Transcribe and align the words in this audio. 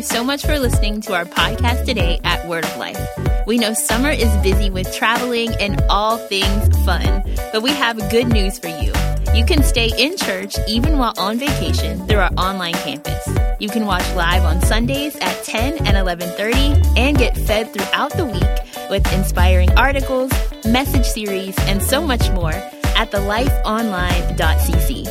you 0.00 0.06
so 0.06 0.24
much 0.24 0.46
for 0.46 0.58
listening 0.58 0.98
to 1.02 1.12
our 1.12 1.26
podcast 1.26 1.84
today 1.84 2.18
at 2.24 2.48
Word 2.48 2.64
of 2.64 2.74
Life. 2.78 2.98
We 3.46 3.58
know 3.58 3.74
summer 3.74 4.08
is 4.08 4.34
busy 4.38 4.70
with 4.70 4.94
traveling 4.94 5.52
and 5.60 5.78
all 5.90 6.16
things 6.16 6.74
fun, 6.86 7.22
but 7.52 7.62
we 7.62 7.70
have 7.72 7.98
good 8.10 8.28
news 8.28 8.58
for 8.58 8.68
you. 8.68 8.92
You 9.34 9.44
can 9.44 9.62
stay 9.62 9.90
in 9.98 10.16
church 10.16 10.56
even 10.66 10.96
while 10.96 11.12
on 11.18 11.38
vacation 11.38 12.06
through 12.06 12.20
our 12.20 12.32
online 12.38 12.72
campus. 12.74 13.28
You 13.58 13.68
can 13.68 13.84
watch 13.84 14.08
live 14.14 14.42
on 14.42 14.62
Sundays 14.62 15.16
at 15.16 15.44
10 15.44 15.86
and 15.86 15.96
11:30 15.98 16.82
and 16.96 17.18
get 17.18 17.36
fed 17.36 17.70
throughout 17.72 18.12
the 18.12 18.24
week 18.24 18.56
with 18.88 19.04
inspiring 19.12 19.70
articles, 19.76 20.32
message 20.64 21.06
series, 21.06 21.58
and 21.68 21.82
so 21.82 22.00
much 22.00 22.30
more 22.30 22.54
at 22.96 23.10
thelifeonline.cc. 23.10 25.06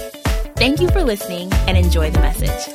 Thank 0.55 0.81
you 0.81 0.89
for 0.89 1.03
listening 1.03 1.53
and 1.67 1.77
enjoy 1.77 2.09
the 2.09 2.19
message. 2.19 2.73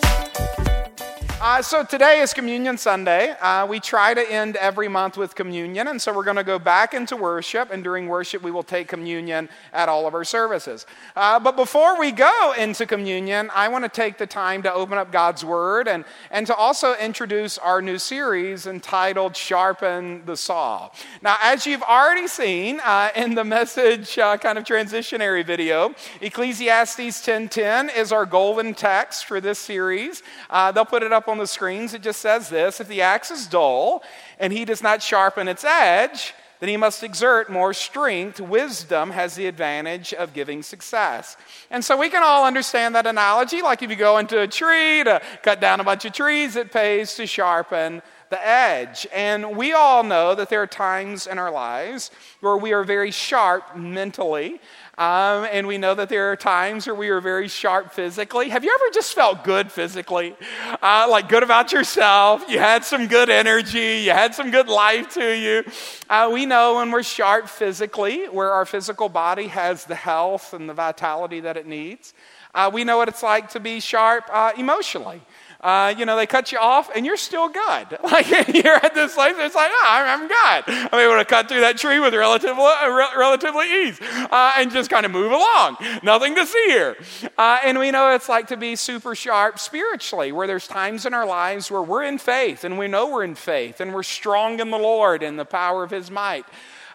Uh, 1.45 1.61
so 1.61 1.85
today 1.85 2.21
is 2.23 2.33
Communion 2.33 2.79
Sunday. 2.79 3.33
Uh, 3.39 3.67
we 3.67 3.79
try 3.79 4.15
to 4.15 4.33
end 4.33 4.57
every 4.57 4.89
month 4.89 5.19
with 5.19 5.35
communion, 5.35 5.89
and 5.89 6.01
so 6.01 6.11
we're 6.11 6.25
going 6.25 6.39
to 6.39 6.43
go 6.43 6.59
back 6.59 6.95
into 6.95 7.19
worship, 7.19 7.71
and 7.71 7.85
during 7.85 8.09
worship, 8.09 8.41
we 8.41 8.51
will 8.51 8.63
take 8.63 8.89
communion 8.89 9.51
at 9.75 9.91
all 9.91 10.07
of 10.07 10.15
our 10.15 10.25
services. 10.25 10.87
Uh, 11.15 11.39
but 11.39 11.55
before 11.55 12.01
we 12.01 12.13
go 12.13 12.55
into 12.57 12.87
communion, 12.87 13.51
I 13.55 13.69
want 13.69 13.85
to 13.85 13.91
take 13.91 14.17
the 14.17 14.27
time 14.27 14.63
to 14.63 14.73
open 14.73 14.97
up 14.97 15.13
God's 15.13 15.45
Word 15.45 15.87
and, 15.87 16.07
and 16.31 16.47
to 16.47 16.55
also 16.55 16.95
introduce 16.95 17.59
our 17.59 17.83
new 17.83 17.99
series 17.99 18.67
entitled 18.67 19.37
Sharpen 19.37 20.25
the 20.25 20.39
Saw. 20.39 20.89
Now, 21.21 21.37
as 21.43 21.67
you've 21.67 21.83
already 21.83 22.27
seen 22.27 22.81
uh, 22.83 23.11
in 23.15 23.35
the 23.35 23.45
message 23.45 24.19
uh, 24.19 24.39
kind 24.39 24.57
of 24.57 24.65
transitionary 24.65 25.45
video, 25.45 25.95
Ecclesiastes 26.23 27.21
10:10 27.21 27.95
is 27.95 28.13
our 28.13 28.25
golden 28.25 28.73
text 28.73 29.27
for 29.27 29.43
this 29.43 29.59
series. 29.59 30.23
Uh, 30.49 30.73
they'll 30.73 30.87
put 30.87 31.03
it 31.03 31.13
up 31.13 31.29
on 31.29 31.34
on 31.35 31.39
the 31.39 31.47
screens, 31.49 31.95
it 31.95 32.03
just 32.03 32.21
says 32.21 32.49
this 32.49 32.81
If 32.81 32.87
the 32.87 33.03
axe 33.03 33.33
is 33.33 33.47
dull 33.49 34.05
and 34.39 34.53
he 34.53 34.65
does 34.65 34.83
not 34.83 35.03
sharpen 35.03 35.49
its 35.49 35.65
edge, 35.65 36.33
then 36.61 36.69
he 36.69 36.77
must 36.77 37.03
exert 37.03 37.51
more 37.51 37.75
strength. 37.75 38.41
Wisdom 38.41 39.11
has 39.11 39.35
the 39.35 39.47
advantage 39.47 40.15
of 40.15 40.33
giving 40.33 40.63
success. 40.63 41.37
And 41.71 41.85
so 41.85 41.97
we 41.97 42.09
can 42.09 42.23
all 42.23 42.47
understand 42.47 42.95
that 42.95 43.07
analogy. 43.07 43.63
Like 43.63 43.83
if 43.83 43.91
you 43.91 43.97
go 43.97 44.19
into 44.19 44.41
a 44.41 44.47
tree 44.47 45.03
to 45.03 45.21
cut 45.43 45.61
down 45.61 45.81
a 45.81 45.85
bunch 45.85 46.05
of 46.05 46.13
trees, 46.13 46.55
it 46.55 46.71
pays 46.71 47.15
to 47.17 47.27
sharpen 47.27 48.01
the 48.31 48.47
edge. 48.47 49.07
And 49.13 49.57
we 49.57 49.73
all 49.73 50.05
know 50.05 50.35
that 50.37 50.49
there 50.49 50.63
are 50.63 50.67
times 50.67 51.27
in 51.27 51.39
our 51.39 51.51
lives 51.51 52.13
where 52.41 52.57
we 52.57 52.73
are 52.73 52.85
very 52.85 53.11
sharp 53.11 53.77
mentally. 53.77 54.61
Um, 54.97 55.49
and 55.51 55.67
we 55.67 55.77
know 55.77 55.95
that 55.95 56.09
there 56.09 56.31
are 56.31 56.37
times 56.37 56.87
where 56.87 56.95
we 56.95 57.09
are 57.09 57.21
very 57.21 57.49
sharp 57.49 57.93
physically. 57.93 58.49
Have 58.51 58.63
you 58.63 58.73
ever 58.73 58.95
just 58.95 59.13
felt 59.13 59.43
good 59.43 59.73
physically? 59.73 60.37
Uh, 60.81 61.09
like 61.11 61.29
good 61.29 61.43
about 61.43 61.73
yourself? 61.73 62.45
You 62.49 62.61
had 62.61 62.85
some 62.85 63.09
good 63.09 63.29
energy, 63.29 64.03
you 64.05 64.13
had 64.13 64.37
some 64.37 64.53
good 64.53 64.69
life 64.69 65.15
to 65.15 65.37
you. 65.37 65.65
Uh, 66.09 66.31
we 66.33 66.47
know 66.47 66.77
when 66.77 66.93
we're 66.93 67.03
sharp 67.03 67.49
physically, 67.49 68.27
where 68.27 68.53
our 68.53 68.65
physical 68.65 69.09
body 69.09 69.49
has 69.49 69.85
the 69.85 69.97
health 69.97 70.55
and 70.55 70.69
the 70.69 70.75
vitality 70.75 71.41
that 71.41 71.57
it 71.57 71.67
needs. 71.67 72.15
Uh, 72.55 72.71
we 72.73 72.85
know 72.85 72.97
what 72.97 73.09
it's 73.09 73.23
like 73.23 73.51
to 73.51 73.59
be 73.59 73.81
sharp 73.81 74.25
uh, 74.33 74.53
emotionally 74.57 75.21
uh, 75.65 75.95
you 75.97 76.05
know, 76.05 76.15
they 76.15 76.27
cut 76.27 76.53
you 76.53 76.59
off 76.59 76.91
and 76.95 77.07
you're 77.07 77.17
still 77.17 77.49
good. 77.49 77.99
Like 78.15 78.29
you're 78.29 78.77
at 78.77 78.95
this 78.95 79.15
place, 79.15 79.35
it's 79.39 79.57
like, 79.57 79.71
oh, 79.73 79.83
I'm 79.85 80.29
good. 80.29 80.89
I'm 80.93 81.01
able 81.01 81.19
to 81.19 81.25
cut 81.25 81.49
through 81.49 81.63
that 81.63 81.79
tree 81.79 81.99
with 81.99 82.15
relative, 82.15 82.57
uh, 82.57 83.11
relatively 83.17 83.89
ease 83.89 83.99
uh, 84.01 84.53
and 84.57 84.71
just 84.71 84.89
kind 84.89 85.05
of 85.05 85.11
move 85.11 85.33
along. 85.33 85.79
Nothing 86.05 86.37
to 86.37 86.47
see 86.47 86.65
here. 86.69 86.97
Uh, 87.37 87.59
and 87.65 87.79
we 87.79 87.91
know 87.91 88.15
it's 88.15 88.29
like 88.29 88.49
to 88.49 88.57
be 88.57 88.77
super 88.77 89.17
sharp 89.17 89.59
spiritually, 89.59 90.31
where 90.31 90.47
there's 90.47 90.69
times 90.69 91.07
in 91.07 91.15
our 91.15 91.27
lives 91.27 91.73
where 91.73 91.83
we're 91.83 92.05
in 92.05 92.19
faith 92.19 92.63
and 92.63 92.79
we 92.79 92.87
know 92.87 93.11
we're 93.11 93.25
in 93.25 93.35
faith 93.35 93.81
and 93.81 93.93
we're 93.93 94.05
strong 94.05 94.61
in 94.61 94.71
the 94.71 94.79
Lord 94.79 95.25
and 95.25 95.37
the 95.39 95.45
power 95.45 95.83
of 95.83 95.91
His 95.91 96.11
might. 96.11 96.45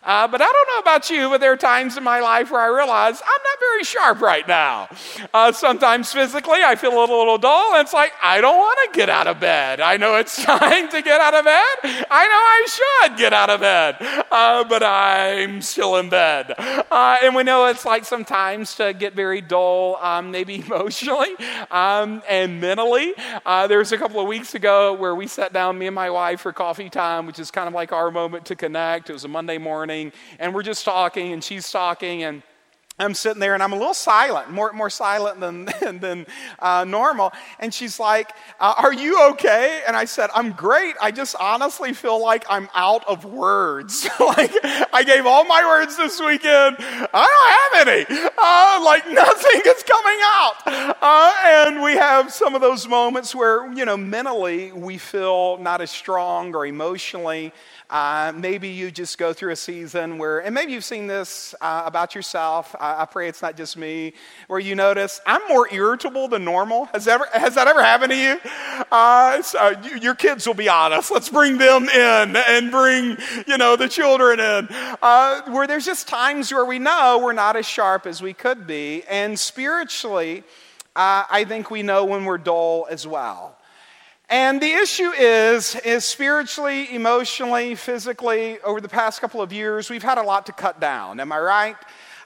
Uh, 0.03 0.27
but 0.27 0.41
I 0.41 0.45
don't 0.45 0.67
know 0.75 0.79
about 0.79 1.09
you, 1.09 1.29
but 1.29 1.41
there 1.41 1.51
are 1.51 1.57
times 1.57 1.97
in 1.97 2.03
my 2.03 2.21
life 2.21 2.51
where 2.51 2.61
I 2.61 2.67
realize 2.67 3.21
I'm 3.21 3.41
not 3.43 3.59
very 3.59 3.83
sharp 3.83 4.21
right 4.21 4.47
now. 4.47 4.87
Uh, 5.33 5.51
sometimes 5.51 6.11
physically, 6.11 6.63
I 6.63 6.75
feel 6.75 6.97
a 6.97 6.99
little, 6.99 7.17
little 7.17 7.37
dull, 7.37 7.73
and 7.73 7.81
it's 7.81 7.93
like, 7.93 8.13
I 8.23 8.39
don't 8.39 8.57
want 8.57 8.79
to 8.85 8.97
get 8.97 9.09
out 9.09 9.27
of 9.27 9.39
bed. 9.39 9.81
I 9.81 9.97
know 9.97 10.15
it's 10.15 10.41
time 10.43 10.87
to 10.89 11.01
get 11.01 11.19
out 11.19 11.33
of 11.33 11.43
bed. 11.43 12.05
I 12.09 12.27
know 12.27 12.39
I 12.39 12.67
should 13.09 13.17
get 13.17 13.33
out 13.33 13.49
of 13.49 13.59
bed, 13.59 13.97
uh, 14.31 14.63
but 14.63 14.83
I'm 14.83 15.61
still 15.61 15.97
in 15.97 16.09
bed. 16.09 16.53
Uh, 16.57 17.17
and 17.21 17.35
we 17.35 17.43
know 17.43 17.65
it's 17.65 17.85
like 17.85 18.05
sometimes 18.05 18.75
to 18.75 18.93
get 18.93 19.13
very 19.13 19.41
dull, 19.41 19.97
um, 19.97 20.31
maybe 20.31 20.55
emotionally 20.65 21.35
um, 21.71 22.23
and 22.29 22.61
mentally. 22.61 23.13
Uh, 23.45 23.67
there 23.67 23.79
was 23.79 23.91
a 23.91 23.97
couple 23.97 24.21
of 24.21 24.27
weeks 24.27 24.55
ago 24.55 24.93
where 24.93 25.13
we 25.13 25.27
sat 25.27 25.51
down, 25.51 25.77
me 25.77 25.87
and 25.87 25.95
my 25.95 26.09
wife, 26.09 26.41
for 26.41 26.53
coffee 26.53 26.89
time, 26.89 27.25
which 27.25 27.37
is 27.37 27.51
kind 27.51 27.67
of 27.67 27.73
like 27.73 27.91
our 27.91 28.11
moment 28.11 28.45
to 28.45 28.55
connect. 28.55 29.09
It 29.09 29.13
was 29.13 29.25
a 29.25 29.27
Monday 29.27 29.57
morning 29.57 29.88
morning, 29.89 30.13
and 30.37 30.53
we're 30.53 30.61
just 30.61 30.85
talking, 30.85 31.33
and 31.33 31.43
she's 31.43 31.71
talking, 31.71 32.21
and 32.21 32.43
I'm 32.99 33.13
sitting 33.13 33.39
there 33.39 33.53
and 33.53 33.63
I'm 33.63 33.71
a 33.71 33.77
little 33.77 33.93
silent, 33.93 34.51
more, 34.51 34.73
more 34.73 34.89
silent 34.89 35.39
than, 35.79 35.99
than 35.99 36.27
uh, 36.59 36.83
normal. 36.85 37.31
And 37.59 37.73
she's 37.73 37.99
like, 37.99 38.31
uh, 38.59 38.75
Are 38.77 38.93
you 38.93 39.29
okay? 39.31 39.81
And 39.87 39.95
I 39.95 40.05
said, 40.05 40.29
I'm 40.35 40.51
great. 40.51 40.95
I 41.01 41.11
just 41.11 41.35
honestly 41.39 41.93
feel 41.93 42.21
like 42.21 42.45
I'm 42.49 42.67
out 42.75 43.07
of 43.07 43.23
words. 43.25 44.07
like, 44.19 44.51
I 44.93 45.03
gave 45.05 45.25
all 45.25 45.45
my 45.45 45.65
words 45.65 45.95
this 45.95 46.19
weekend. 46.19 46.75
I 46.79 47.71
don't 47.73 47.87
have 47.87 47.87
any. 47.87 48.29
Uh, 48.37 48.81
like, 48.83 49.09
nothing 49.09 49.61
is 49.65 49.83
coming 49.83 50.19
out. 50.23 50.53
Uh, 51.01 51.33
and 51.45 51.81
we 51.81 51.93
have 51.93 52.33
some 52.33 52.53
of 52.53 52.61
those 52.61 52.87
moments 52.87 53.33
where, 53.33 53.71
you 53.73 53.85
know, 53.85 53.97
mentally 53.97 54.71
we 54.73 54.97
feel 54.97 55.57
not 55.57 55.79
as 55.79 55.89
strong 55.89 56.53
or 56.53 56.65
emotionally. 56.65 57.53
Uh, 57.89 58.31
maybe 58.35 58.69
you 58.69 58.91
just 58.91 59.17
go 59.17 59.33
through 59.33 59.51
a 59.51 59.55
season 59.55 60.19
where, 60.19 60.39
and 60.39 60.53
maybe 60.53 60.73
you've 60.73 60.83
seen 60.83 61.07
this 61.07 61.55
uh, 61.59 61.81
about 61.87 62.13
yourself. 62.13 62.75
I, 62.79 63.01
I, 63.01 63.05
pray 63.05 63.27
it's 63.27 63.41
not 63.41 63.57
just 63.57 63.77
me, 63.77 64.13
where 64.47 64.59
you 64.59 64.75
notice 64.75 65.19
I'm 65.25 65.41
more 65.47 65.67
irritable 65.73 66.27
than 66.27 66.45
normal. 66.45 66.85
Has, 66.93 67.07
ever, 67.07 67.27
has 67.33 67.55
that 67.55 67.67
ever 67.67 67.81
happened 67.81 68.11
to 68.11 68.15
you? 68.15 68.39
Uh, 68.91 69.41
so 69.41 69.69
you? 69.83 69.97
Your 69.97 70.13
kids 70.13 70.45
will 70.45 70.53
be 70.53 70.69
honest. 70.69 71.09
Let's 71.09 71.29
bring 71.29 71.57
them 71.57 71.89
in 71.89 72.35
and 72.35 72.69
bring, 72.69 73.17
you 73.47 73.57
know, 73.57 73.75
the 73.75 73.87
children 73.87 74.39
in. 74.39 74.67
Uh, 75.01 75.41
where 75.51 75.65
there's 75.65 75.85
just 75.85 76.07
times 76.07 76.51
where 76.51 76.65
we 76.65 76.77
know 76.77 77.19
we're 77.23 77.33
not 77.33 77.55
as 77.55 77.65
sharp 77.65 78.05
as 78.05 78.21
we 78.21 78.33
could 78.33 78.67
be. 78.67 79.01
And 79.09 79.37
spiritually, 79.39 80.43
uh, 80.95 81.23
I 81.29 81.43
think 81.43 81.71
we 81.71 81.81
know 81.81 82.05
when 82.05 82.25
we're 82.25 82.37
dull 82.37 82.85
as 82.89 83.07
well. 83.07 83.58
And 84.31 84.61
the 84.61 84.71
issue 84.71 85.09
is, 85.09 85.73
is 85.77 86.05
spiritually, 86.05 86.93
emotionally, 86.93 87.73
physically, 87.73 88.59
over 88.59 88.79
the 88.79 88.87
past 88.87 89.21
couple 89.21 89.41
of 89.41 89.51
years, 89.51 89.89
we've 89.89 90.03
had 90.03 90.19
a 90.19 90.21
lot 90.21 90.45
to 90.45 90.51
cut 90.51 90.79
down. 90.79 91.19
Am 91.19 91.31
I 91.31 91.39
right? 91.39 91.75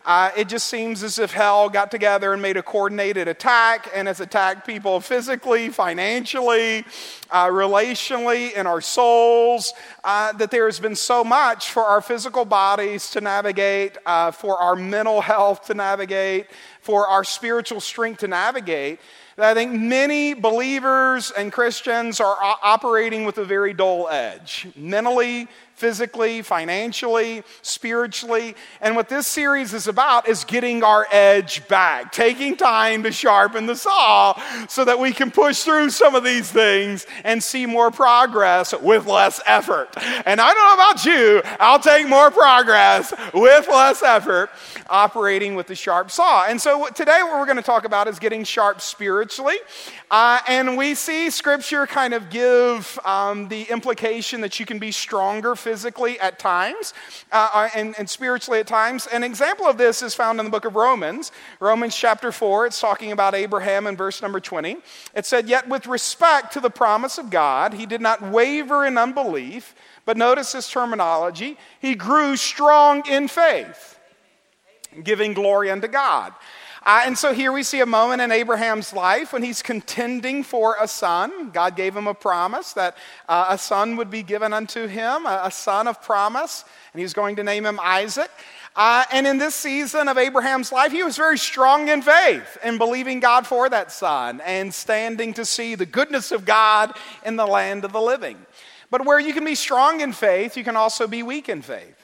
Uh, 0.06 0.30
it 0.36 0.50
just 0.50 0.68
seems 0.68 1.02
as 1.02 1.18
if 1.18 1.32
hell 1.32 1.70
got 1.70 1.90
together 1.92 2.34
and 2.34 2.42
made 2.42 2.58
a 2.58 2.62
coordinated 2.62 3.30
attack 3.30 3.90
and 3.96 4.10
has 4.10 4.20
attacked 4.20 4.68
people 4.68 5.00
physically, 5.00 5.70
financially, 5.70 6.84
uh, 7.32 7.48
relationally, 7.48 8.54
in 8.54 8.68
our 8.68 8.82
souls. 8.82 9.72
Uh, 10.04 10.34
that 10.34 10.52
there 10.52 10.66
has 10.66 10.82
been 10.82 10.98
so 10.98 11.24
much 11.24 11.72
for 11.72 11.84
our 11.84 12.02
physical 12.02 12.44
bodies 12.44 13.12
to 13.12 13.22
navigate, 13.22 13.98
uh, 14.06 14.30
for 14.30 14.58
our 14.58 14.76
mental 14.76 15.22
health 15.22 15.68
to 15.68 15.74
navigate, 15.74 16.48
for 16.82 17.08
our 17.08 17.24
spiritual 17.24 17.80
strength 17.80 18.20
to 18.20 18.28
navigate 18.28 19.00
I 19.38 19.54
think 19.56 19.74
many 19.74 20.36
believers 20.36 21.32
and 21.32 21.52
Christians 21.52 22.20
are 22.20 22.38
operating 22.40 23.26
with 23.26 23.40
a 23.40 23.46
very 23.46 23.74
dull 23.74 24.08
edge, 24.10 24.68
mentally, 24.76 25.48
physically, 25.76 26.42
financially, 26.42 27.44
spiritually. 27.62 28.56
And 28.82 28.96
what 28.96 29.10
this 29.10 29.28
series 29.28 29.74
is 29.74 29.88
about 29.88 30.28
is 30.28 30.44
getting 30.44 30.84
our 30.84 31.08
edge 31.12 31.68
back, 31.68 32.12
taking 32.12 32.56
time 32.56 33.04
to 33.04 33.12
sharpen 33.12 33.66
the 33.66 33.76
saw 33.76 34.40
so 34.68 34.86
that 34.86 35.00
we 35.00 35.12
can 35.12 35.32
push 35.32 35.64
through 35.64 35.90
some 35.90 36.16
of 36.16 36.24
these 36.24 36.52
things 36.52 37.06
and 37.24 37.44
see 37.44 37.66
more 37.66 37.92
progress 37.92 38.74
with 38.82 39.08
less 39.08 39.42
effort. 39.46 39.90
And 40.26 40.40
I 40.40 40.54
don't 40.54 40.78
know 40.78 40.84
about 40.84 41.06
you, 41.06 41.42
I'll 41.60 41.80
take 41.80 42.08
more 42.08 42.32
progress 42.32 43.14
with 43.34 43.68
less 43.68 44.04
effort 44.04 44.50
operating 44.90 45.56
with 45.56 45.68
the 45.68 45.76
sharp 45.76 46.12
saw. 46.12 46.46
And 46.46 46.62
so 46.62 46.88
today, 46.90 47.20
what 47.24 47.40
we're 47.40 47.46
going 47.46 47.58
to 47.58 47.64
talk 47.64 47.86
about 47.86 48.08
is 48.08 48.20
getting 48.20 48.44
sharp 48.44 48.82
spiritually. 48.82 49.58
Uh, 50.12 50.40
and 50.48 50.78
we 50.78 50.94
see 50.94 51.30
scripture 51.30 51.88
kind 51.88 52.14
of 52.14 52.30
give 52.30 53.00
um, 53.04 53.48
the 53.50 53.64
implication 53.64 54.42
that 54.42 54.60
you 54.60 54.66
can 54.66 54.78
be 54.78 54.92
stronger 54.92 55.56
physically 55.64 56.20
at 56.20 56.38
times 56.38 56.94
uh, 57.32 57.50
uh, 57.54 57.70
and, 57.74 57.96
and 57.98 58.10
spiritually 58.10 58.60
at 58.60 58.68
times. 58.68 59.08
An 59.08 59.24
example 59.24 59.66
of 59.66 59.78
this 59.78 60.02
is 60.02 60.14
found 60.14 60.40
in 60.40 60.46
the 60.46 60.52
book 60.52 60.66
of 60.66 60.76
Romans, 60.76 61.32
Romans 61.60 61.96
chapter 61.96 62.32
4. 62.32 62.68
It's 62.68 62.80
talking 62.80 63.12
about 63.12 63.34
Abraham 63.34 63.88
in 63.88 63.96
verse 63.96 64.22
number 64.22 64.40
20. 64.40 64.78
It 65.16 65.26
said, 65.26 65.48
Yet 65.48 65.68
with 65.68 65.88
respect 65.88 66.54
to 66.54 66.60
the 66.60 66.70
promise 66.70 67.18
of 67.18 67.30
God, 67.30 67.74
he 67.74 67.86
did 67.86 68.02
not 68.02 68.22
waver 68.22 68.86
in 68.86 68.98
unbelief. 68.98 69.74
But 70.06 70.18
notice 70.18 70.52
this 70.52 70.70
terminology. 70.70 71.58
He 71.80 71.96
grew 71.96 72.36
strong 72.36 73.08
in 73.08 73.28
faith, 73.28 73.98
giving 75.02 75.34
glory 75.34 75.72
unto 75.72 75.88
God. 75.88 76.34
Uh, 76.86 77.04
and 77.06 77.18
so 77.18 77.34
here 77.34 77.54
we 77.54 77.64
see 77.64 77.80
a 77.80 77.86
moment 77.86 78.22
in 78.22 78.30
Abraham's 78.30 78.92
life 78.92 79.32
when 79.32 79.42
he's 79.42 79.62
contending 79.62 80.44
for 80.44 80.76
a 80.82 80.88
son. 80.88 81.50
God 81.52 81.78
gave 81.78 81.96
him 81.96 82.08
a 82.08 82.14
promise 82.14 82.74
that 82.74 82.98
uh, 83.30 83.46
a 83.50 83.58
son 83.58 83.96
would 83.96 84.12
be 84.12 84.22
given 84.22 84.52
unto 84.52 84.88
him, 84.88 85.26
a, 85.26 85.44
a 85.46 85.52
son 85.52 85.88
of 85.88 86.02
promise, 86.02 86.66
and 86.92 87.00
he's 87.00 87.14
going 87.14 87.38
to 87.38 87.44
name 87.44 87.66
him 87.66 87.80
Isaac. 87.82 88.30
Uh, 88.76 89.06
and 89.14 89.26
in 89.26 89.38
this 89.38 89.56
season 89.56 90.10
of 90.10 90.18
Abraham's 90.18 90.74
life, 90.74 90.92
he 90.92 91.04
was 91.04 91.16
very 91.16 91.38
strong 91.38 91.88
in 91.88 92.02
faith 92.02 92.58
and 92.64 92.78
believing 92.78 93.22
God 93.22 93.48
for 93.48 93.70
that 93.70 93.92
son 93.92 94.42
and 94.42 94.74
standing 94.74 95.34
to 95.36 95.46
see 95.46 95.76
the 95.76 95.86
goodness 95.86 96.34
of 96.34 96.44
God 96.44 96.92
in 97.26 97.38
the 97.38 97.46
land 97.46 97.86
of 97.86 97.94
the 97.94 98.02
living. 98.02 98.38
But 98.90 99.06
where 99.06 99.20
you 99.20 99.34
can 99.34 99.46
be 99.46 99.56
strong 99.56 100.02
in 100.02 100.12
faith, 100.12 100.58
you 100.58 100.64
can 100.66 100.76
also 100.76 101.08
be 101.08 101.24
weak 101.24 101.48
in 101.48 101.62
faith. 101.62 102.03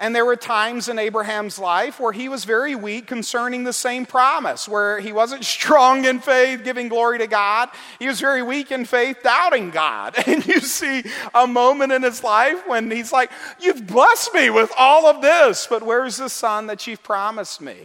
And 0.00 0.16
there 0.16 0.24
were 0.24 0.34
times 0.34 0.88
in 0.88 0.98
Abraham's 0.98 1.58
life 1.58 2.00
where 2.00 2.12
he 2.12 2.30
was 2.30 2.46
very 2.46 2.74
weak 2.74 3.06
concerning 3.06 3.64
the 3.64 3.72
same 3.74 4.06
promise, 4.06 4.66
where 4.66 4.98
he 4.98 5.12
wasn't 5.12 5.44
strong 5.56 6.06
in 6.06 6.20
faith, 6.20 6.64
giving 6.64 6.88
glory 6.88 7.18
to 7.18 7.26
God. 7.26 7.68
He 7.98 8.08
was 8.08 8.18
very 8.18 8.42
weak 8.42 8.72
in 8.72 8.86
faith, 8.86 9.18
doubting 9.22 9.70
God. 9.70 10.16
And 10.30 10.46
you 10.46 10.60
see 10.60 11.02
a 11.34 11.46
moment 11.46 11.92
in 11.92 12.02
his 12.02 12.22
life 12.22 12.66
when 12.66 12.90
he's 12.90 13.12
like, 13.12 13.30
You've 13.58 13.86
blessed 13.86 14.32
me 14.32 14.48
with 14.48 14.72
all 14.78 15.06
of 15.06 15.20
this, 15.20 15.66
but 15.68 15.82
where's 15.82 16.16
the 16.16 16.28
son 16.28 16.68
that 16.68 16.86
you've 16.86 17.02
promised 17.02 17.60
me? 17.60 17.76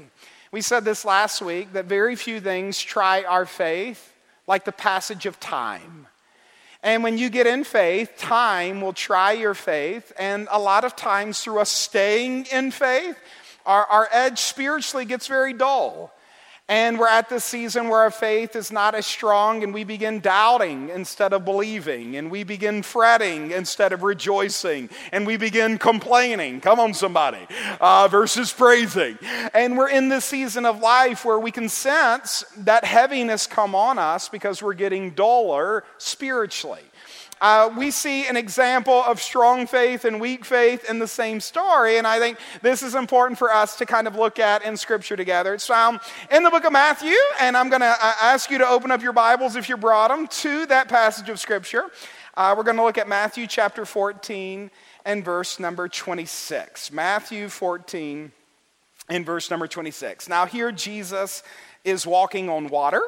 We 0.51 0.62
said 0.62 0.85
this 0.85 1.03
last 1.03 1.41
week 1.41 1.73
that 1.73 1.85
very 1.85 2.15
few 2.15 2.39
things 2.39 2.79
try 2.79 3.23
our 3.23 3.45
faith 3.45 4.13
like 4.47 4.63
the 4.63 4.71
passage 4.71 5.25
of 5.25 5.39
time. 5.39 6.07
And 6.86 7.02
when 7.02 7.18
you 7.18 7.32
get 7.32 7.48
in 7.48 7.64
faith, 7.64 8.16
time 8.16 8.80
will 8.80 8.94
try 8.94 9.32
your 9.32 9.56
faith. 9.56 10.14
And 10.20 10.48
a 10.52 10.60
lot 10.60 10.86
of 10.86 10.96
times, 10.96 11.40
through 11.40 11.58
us 11.58 11.72
staying 11.72 12.46
in 12.52 12.70
faith, 12.70 13.18
our, 13.66 13.86
our 13.88 14.08
edge 14.12 14.38
spiritually 14.38 15.04
gets 15.04 15.26
very 15.26 15.52
dull. 15.52 16.14
And 16.67 16.97
we're 16.97 17.07
at 17.07 17.29
this 17.29 17.45
season 17.45 17.89
where 17.89 18.00
our 18.00 18.09
faith 18.09 18.56
is 18.56 18.71
not 18.71 18.95
as 18.95 19.06
strong, 19.06 19.63
and 19.63 19.71
we 19.71 19.83
begin 19.83 20.19
doubting 20.19 20.89
instead 20.89 21.31
of 21.31 21.45
believing, 21.45 22.15
and 22.15 22.31
we 22.31 22.44
begin 22.44 22.81
fretting 22.81 23.51
instead 23.51 23.94
of 23.94 24.01
rejoicing, 24.01 24.89
and 25.12 25.27
we 25.27 25.38
begin 25.38 25.77
complaining. 25.77 26.62
Come 26.62 26.79
on, 26.79 26.95
somebody, 26.95 27.45
uh, 27.79 28.07
versus 28.07 28.51
praising. 28.51 29.19
And 29.53 29.77
we're 29.77 29.89
in 29.89 30.09
this 30.09 30.25
season 30.25 30.65
of 30.65 30.79
life 30.79 31.23
where 31.23 31.38
we 31.38 31.51
can 31.51 31.69
sense 31.69 32.44
that 32.57 32.83
heaviness 32.83 33.45
come 33.45 33.75
on 33.75 34.00
us 34.00 34.27
because 34.27 34.63
we're 34.63 34.73
getting 34.73 35.12
duller 35.12 35.83
spiritually. 36.00 36.81
Uh, 37.45 37.69
we 37.77 37.92
see 37.92 38.25
an 38.25 38.36
example 38.36 39.03
of 39.03 39.21
strong 39.21 39.68
faith 39.68 40.03
and 40.03 40.19
weak 40.19 40.44
faith 40.44 40.89
in 40.89 40.97
the 40.97 41.07
same 41.07 41.39
story, 41.39 42.00
and 42.00 42.07
I 42.07 42.18
think 42.18 42.39
this 42.63 42.81
is 42.81 42.95
important 42.95 43.38
for 43.38 43.53
us 43.53 43.75
to 43.75 43.86
kind 43.86 44.07
of 44.07 44.15
look 44.15 44.39
at 44.39 44.65
in 44.65 44.75
Scripture 44.75 45.15
together. 45.15 45.53
It's 45.53 45.68
found 45.68 46.00
in 46.31 46.42
the 46.42 46.50
book 46.50 46.63
of 46.63 46.74
Matthew, 46.74 47.13
and 47.39 47.56
I'm 47.56 47.69
going 47.69 47.81
to 47.81 47.95
uh, 48.01 48.13
ask 48.19 48.50
you 48.50 48.57
to 48.57 48.68
open 48.68 48.89
up 48.89 49.03
your 49.03 49.13
Bibles 49.13 49.56
if 49.56 49.69
you 49.69 49.77
brought 49.77 50.07
them 50.07 50.25
to 50.25 50.65
that 50.65 50.89
passage 50.89 51.30
of 51.30 51.39
Scripture. 51.39 51.83
Uh, 52.36 52.56
we're 52.57 52.63
going 52.63 52.77
to 52.77 52.83
look 52.83 52.97
at 52.97 53.07
Matthew 53.07 53.45
chapter 53.45 53.86
14 53.86 54.71
and 55.06 55.24
verse 55.24 55.59
number 55.59 55.88
26. 55.88 56.91
Matthew 56.91 57.48
14 57.48 58.31
and 59.07 59.24
verse 59.24 59.51
number 59.51 59.68
26. 59.68 60.27
Now, 60.30 60.48
here 60.48 60.71
Jesus 60.71 61.44
is 61.83 62.07
walking 62.07 62.50
on 62.50 62.68
water. 62.69 63.01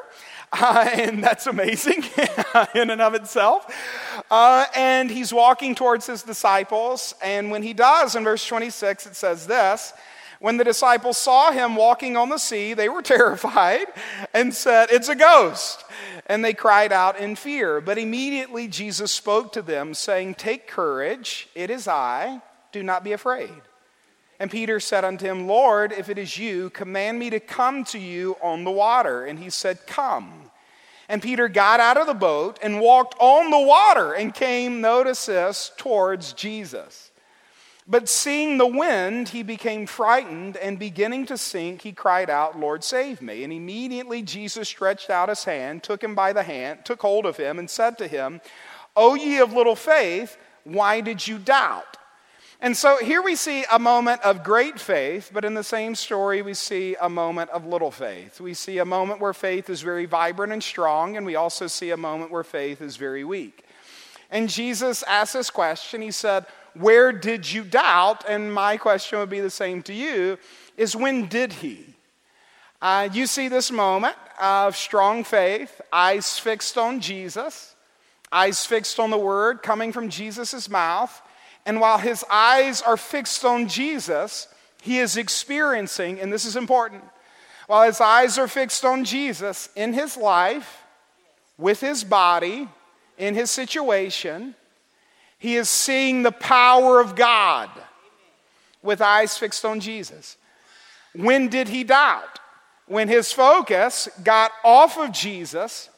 Uh, 0.60 0.88
and 0.94 1.22
that's 1.22 1.46
amazing 1.46 2.02
in 2.74 2.88
and 2.88 3.02
of 3.02 3.14
itself. 3.14 3.66
Uh, 4.30 4.64
and 4.74 5.10
he's 5.10 5.32
walking 5.32 5.74
towards 5.74 6.06
his 6.06 6.22
disciples. 6.22 7.14
And 7.22 7.50
when 7.50 7.62
he 7.62 7.74
does, 7.74 8.16
in 8.16 8.24
verse 8.24 8.46
26, 8.46 9.06
it 9.06 9.16
says 9.16 9.46
this 9.46 9.92
When 10.40 10.56
the 10.56 10.64
disciples 10.64 11.18
saw 11.18 11.52
him 11.52 11.76
walking 11.76 12.16
on 12.16 12.30
the 12.30 12.38
sea, 12.38 12.72
they 12.72 12.88
were 12.88 13.02
terrified 13.16 13.86
and 14.32 14.54
said, 14.54 14.88
It's 14.90 15.10
a 15.10 15.14
ghost. 15.14 15.84
And 16.26 16.42
they 16.42 16.54
cried 16.54 16.92
out 16.92 17.18
in 17.18 17.36
fear. 17.36 17.82
But 17.82 17.98
immediately 17.98 18.68
Jesus 18.68 19.12
spoke 19.12 19.52
to 19.52 19.62
them, 19.62 19.92
saying, 19.92 20.36
Take 20.36 20.66
courage, 20.66 21.48
it 21.54 21.68
is 21.68 21.86
I, 21.86 22.40
do 22.72 22.82
not 22.82 23.04
be 23.04 23.12
afraid. 23.12 23.67
And 24.40 24.50
Peter 24.50 24.78
said 24.78 25.04
unto 25.04 25.26
him, 25.26 25.46
Lord, 25.46 25.92
if 25.92 26.08
it 26.08 26.18
is 26.18 26.38
you, 26.38 26.70
command 26.70 27.18
me 27.18 27.30
to 27.30 27.40
come 27.40 27.84
to 27.84 27.98
you 27.98 28.36
on 28.40 28.64
the 28.64 28.70
water. 28.70 29.24
And 29.24 29.38
he 29.38 29.50
said, 29.50 29.86
Come. 29.86 30.50
And 31.08 31.22
Peter 31.22 31.48
got 31.48 31.80
out 31.80 31.96
of 31.96 32.06
the 32.06 32.14
boat 32.14 32.58
and 32.62 32.80
walked 32.80 33.14
on 33.18 33.50
the 33.50 33.58
water 33.58 34.12
and 34.12 34.34
came, 34.34 34.82
notice 34.82 35.26
this, 35.26 35.72
towards 35.78 36.34
Jesus. 36.34 37.10
But 37.90 38.10
seeing 38.10 38.58
the 38.58 38.66
wind, 38.66 39.30
he 39.30 39.42
became 39.42 39.86
frightened, 39.86 40.58
and 40.58 40.78
beginning 40.78 41.24
to 41.26 41.38
sink, 41.38 41.80
he 41.80 41.92
cried 41.92 42.28
out, 42.28 42.60
Lord, 42.60 42.84
save 42.84 43.22
me. 43.22 43.42
And 43.42 43.50
immediately 43.50 44.20
Jesus 44.20 44.68
stretched 44.68 45.08
out 45.08 45.30
his 45.30 45.44
hand, 45.44 45.82
took 45.82 46.04
him 46.04 46.14
by 46.14 46.34
the 46.34 46.42
hand, 46.42 46.80
took 46.84 47.00
hold 47.00 47.24
of 47.24 47.38
him, 47.38 47.58
and 47.58 47.70
said 47.70 47.96
to 47.96 48.06
him, 48.06 48.42
O 48.94 49.14
ye 49.14 49.38
of 49.38 49.54
little 49.54 49.76
faith, 49.76 50.36
why 50.64 51.00
did 51.00 51.26
you 51.26 51.38
doubt? 51.38 51.96
And 52.60 52.76
so 52.76 52.96
here 52.96 53.22
we 53.22 53.36
see 53.36 53.64
a 53.70 53.78
moment 53.78 54.20
of 54.22 54.42
great 54.42 54.80
faith, 54.80 55.30
but 55.32 55.44
in 55.44 55.54
the 55.54 55.62
same 55.62 55.94
story, 55.94 56.42
we 56.42 56.54
see 56.54 56.96
a 57.00 57.08
moment 57.08 57.50
of 57.50 57.64
little 57.64 57.92
faith. 57.92 58.40
We 58.40 58.52
see 58.52 58.78
a 58.78 58.84
moment 58.84 59.20
where 59.20 59.32
faith 59.32 59.70
is 59.70 59.80
very 59.80 60.06
vibrant 60.06 60.52
and 60.52 60.62
strong, 60.62 61.16
and 61.16 61.24
we 61.24 61.36
also 61.36 61.68
see 61.68 61.90
a 61.90 61.96
moment 61.96 62.32
where 62.32 62.42
faith 62.42 62.82
is 62.82 62.96
very 62.96 63.22
weak. 63.22 63.64
And 64.30 64.48
Jesus 64.48 65.04
asked 65.04 65.34
this 65.34 65.50
question. 65.50 66.02
He 66.02 66.10
said, 66.10 66.46
Where 66.74 67.12
did 67.12 67.50
you 67.50 67.62
doubt? 67.62 68.24
And 68.28 68.52
my 68.52 68.76
question 68.76 69.20
would 69.20 69.30
be 69.30 69.40
the 69.40 69.50
same 69.50 69.82
to 69.84 69.92
you 69.92 70.36
is 70.76 70.96
when 70.96 71.26
did 71.26 71.52
he? 71.52 71.84
Uh, 72.82 73.08
you 73.12 73.26
see 73.26 73.48
this 73.48 73.70
moment 73.70 74.16
of 74.40 74.76
strong 74.76 75.24
faith, 75.24 75.80
eyes 75.92 76.38
fixed 76.38 76.76
on 76.78 77.00
Jesus, 77.00 77.74
eyes 78.30 78.64
fixed 78.66 79.00
on 79.00 79.10
the 79.10 79.18
word 79.18 79.62
coming 79.62 79.92
from 79.92 80.08
Jesus' 80.08 80.68
mouth. 80.68 81.22
And 81.68 81.82
while 81.82 81.98
his 81.98 82.24
eyes 82.30 82.80
are 82.80 82.96
fixed 82.96 83.44
on 83.44 83.68
Jesus, 83.68 84.48
he 84.80 85.00
is 85.00 85.18
experiencing, 85.18 86.18
and 86.18 86.32
this 86.32 86.46
is 86.46 86.56
important, 86.56 87.04
while 87.66 87.86
his 87.86 88.00
eyes 88.00 88.38
are 88.38 88.48
fixed 88.48 88.86
on 88.86 89.04
Jesus 89.04 89.68
in 89.76 89.92
his 89.92 90.16
life, 90.16 90.82
with 91.58 91.80
his 91.80 92.04
body, 92.04 92.70
in 93.18 93.34
his 93.34 93.50
situation, 93.50 94.54
he 95.38 95.56
is 95.56 95.68
seeing 95.68 96.22
the 96.22 96.32
power 96.32 97.00
of 97.00 97.14
God 97.14 97.68
with 98.82 99.02
eyes 99.02 99.36
fixed 99.36 99.66
on 99.66 99.78
Jesus. 99.78 100.38
When 101.14 101.48
did 101.48 101.68
he 101.68 101.84
doubt? 101.84 102.40
When 102.86 103.08
his 103.08 103.30
focus 103.30 104.08
got 104.24 104.52
off 104.64 104.96
of 104.96 105.12
Jesus 105.12 105.90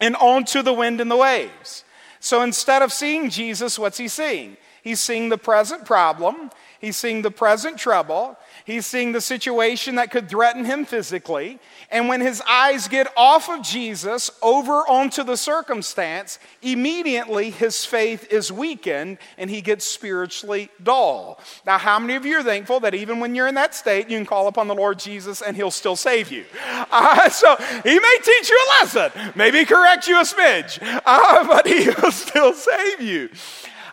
and 0.00 0.16
onto 0.16 0.62
the 0.62 0.72
wind 0.72 1.00
and 1.00 1.08
the 1.08 1.16
waves. 1.16 1.84
So 2.18 2.42
instead 2.42 2.82
of 2.82 2.92
seeing 2.92 3.30
Jesus, 3.30 3.78
what's 3.78 3.98
he 3.98 4.08
seeing? 4.08 4.56
He's 4.82 5.00
seeing 5.00 5.28
the 5.28 5.38
present 5.38 5.84
problem, 5.84 6.50
he's 6.80 6.96
seeing 6.96 7.22
the 7.22 7.30
present 7.30 7.78
trouble, 7.78 8.36
he's 8.64 8.86
seeing 8.86 9.12
the 9.12 9.20
situation 9.20 9.96
that 9.96 10.10
could 10.10 10.28
threaten 10.28 10.64
him 10.64 10.84
physically. 10.84 11.58
And 11.90 12.08
when 12.08 12.20
his 12.20 12.42
eyes 12.48 12.86
get 12.86 13.12
off 13.16 13.48
of 13.48 13.62
Jesus 13.62 14.30
over 14.42 14.88
onto 14.88 15.24
the 15.24 15.36
circumstance, 15.36 16.38
immediately 16.62 17.50
his 17.50 17.84
faith 17.84 18.32
is 18.32 18.52
weakened 18.52 19.18
and 19.36 19.50
he 19.50 19.60
gets 19.60 19.84
spiritually 19.84 20.70
dull. 20.82 21.40
Now, 21.66 21.78
how 21.78 21.98
many 21.98 22.14
of 22.14 22.24
you 22.24 22.38
are 22.38 22.42
thankful 22.42 22.80
that 22.80 22.94
even 22.94 23.20
when 23.20 23.34
you're 23.34 23.48
in 23.48 23.54
that 23.54 23.74
state, 23.74 24.08
you 24.08 24.18
can 24.18 24.26
call 24.26 24.48
upon 24.48 24.68
the 24.68 24.74
Lord 24.74 24.98
Jesus 24.98 25.42
and 25.42 25.56
he'll 25.56 25.70
still 25.70 25.96
save 25.96 26.30
you? 26.30 26.44
Uh, 26.90 27.28
so 27.28 27.54
he 27.84 27.98
may 27.98 28.16
teach 28.22 28.48
you 28.48 28.56
a 28.56 28.68
lesson, 28.80 29.10
maybe 29.34 29.64
correct 29.64 30.08
you 30.08 30.18
a 30.18 30.22
smidge, 30.22 30.78
uh, 31.04 31.44
but 31.48 31.66
he'll 31.66 32.10
still 32.10 32.52
save 32.52 33.00
you. 33.00 33.28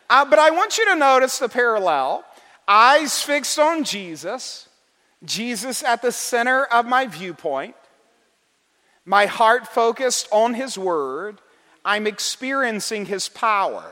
Uh, 0.09 0.25
but 0.25 0.39
I 0.39 0.51
want 0.51 0.77
you 0.77 0.85
to 0.85 0.95
notice 0.95 1.39
the 1.39 1.50
parallel 1.50 2.25
eyes 2.67 3.21
fixed 3.21 3.59
on 3.59 3.83
Jesus, 3.83 4.67
Jesus 5.24 5.83
at 5.83 6.01
the 6.01 6.12
center 6.12 6.65
of 6.65 6.85
my 6.85 7.05
viewpoint, 7.05 7.75
my 9.05 9.27
heart 9.27 9.67
focused 9.67 10.27
on 10.31 10.55
His 10.55 10.77
Word. 10.77 11.39
I'm 11.83 12.07
experiencing 12.07 13.05
His 13.05 13.29
power. 13.29 13.91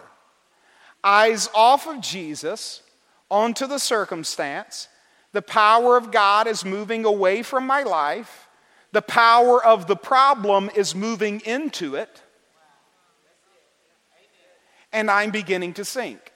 Eyes 1.03 1.49
off 1.53 1.87
of 1.87 2.01
Jesus, 2.01 2.81
onto 3.29 3.67
the 3.67 3.77
circumstance. 3.77 4.87
The 5.33 5.41
power 5.41 5.97
of 5.97 6.11
God 6.11 6.47
is 6.47 6.65
moving 6.65 7.05
away 7.05 7.43
from 7.43 7.67
my 7.67 7.83
life. 7.83 8.47
The 8.91 9.01
power 9.01 9.63
of 9.63 9.87
the 9.87 9.95
problem 9.95 10.71
is 10.75 10.95
moving 10.95 11.41
into 11.41 11.95
it 11.95 12.22
and 14.93 15.09
I'm 15.11 15.31
beginning 15.31 15.73
to 15.73 15.85
sink. 15.85 16.31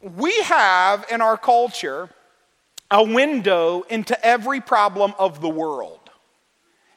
We 0.00 0.32
have 0.42 1.04
in 1.10 1.20
our 1.20 1.36
culture 1.36 2.08
a 2.90 3.02
window 3.02 3.82
into 3.82 4.24
every 4.24 4.60
problem 4.60 5.14
of 5.18 5.40
the 5.40 5.48
world. 5.48 5.98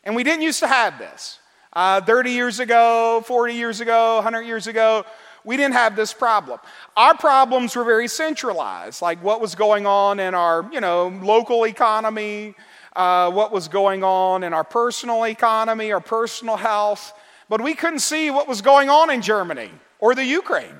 And 0.03 0.15
we 0.15 0.23
didn't 0.23 0.43
used 0.43 0.59
to 0.59 0.67
have 0.67 0.99
this. 0.99 1.39
Uh, 1.73 1.99
30 2.01 2.31
years 2.31 2.59
ago, 2.59 3.23
40 3.25 3.53
years 3.53 3.81
ago, 3.81 4.15
100 4.15 4.41
years 4.43 4.67
ago, 4.67 5.05
we 5.43 5.57
didn't 5.57 5.73
have 5.73 5.95
this 5.95 6.13
problem. 6.13 6.59
Our 6.95 7.15
problems 7.15 7.75
were 7.75 7.83
very 7.83 8.07
centralized, 8.07 9.01
like 9.01 9.21
what 9.23 9.41
was 9.41 9.55
going 9.55 9.85
on 9.85 10.19
in 10.19 10.33
our, 10.33 10.67
you 10.71 10.81
know, 10.81 11.07
local 11.21 11.65
economy, 11.65 12.55
uh, 12.95 13.29
what 13.31 13.51
was 13.51 13.67
going 13.67 14.03
on 14.03 14.43
in 14.43 14.53
our 14.53 14.63
personal 14.63 15.25
economy, 15.25 15.91
our 15.91 15.99
personal 15.99 16.55
health, 16.55 17.13
but 17.49 17.61
we 17.61 17.75
couldn't 17.75 17.99
see 17.99 18.31
what 18.31 18.47
was 18.47 18.61
going 18.61 18.89
on 18.89 19.09
in 19.09 19.21
Germany 19.21 19.69
or 20.05 20.13
the 20.13 20.23
Ukraine. 20.23 20.75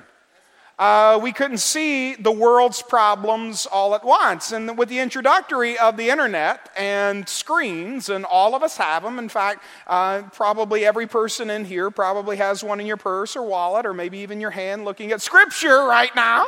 Uh, 0.78 1.18
we 1.20 1.32
couldn't 1.32 1.58
see 1.58 2.14
the 2.14 2.30
world's 2.30 2.80
problems 2.80 3.66
all 3.66 3.92
at 3.96 4.04
once. 4.04 4.52
And 4.52 4.78
with 4.78 4.88
the 4.88 5.00
introductory 5.00 5.76
of 5.78 5.96
the 5.96 6.10
internet 6.10 6.70
and 6.76 7.28
screens, 7.28 8.08
and 8.08 8.24
all 8.24 8.54
of 8.54 8.62
us 8.62 8.76
have 8.76 9.02
them, 9.02 9.18
in 9.18 9.28
fact, 9.28 9.64
uh, 9.88 10.22
probably 10.32 10.86
every 10.86 11.08
person 11.08 11.50
in 11.50 11.64
here 11.64 11.90
probably 11.90 12.36
has 12.36 12.62
one 12.62 12.78
in 12.78 12.86
your 12.86 12.98
purse 12.98 13.34
or 13.34 13.42
wallet, 13.42 13.84
or 13.84 13.92
maybe 13.92 14.18
even 14.18 14.40
your 14.40 14.52
hand 14.52 14.84
looking 14.84 15.10
at 15.10 15.20
scripture 15.20 15.86
right 15.86 16.14
now, 16.14 16.44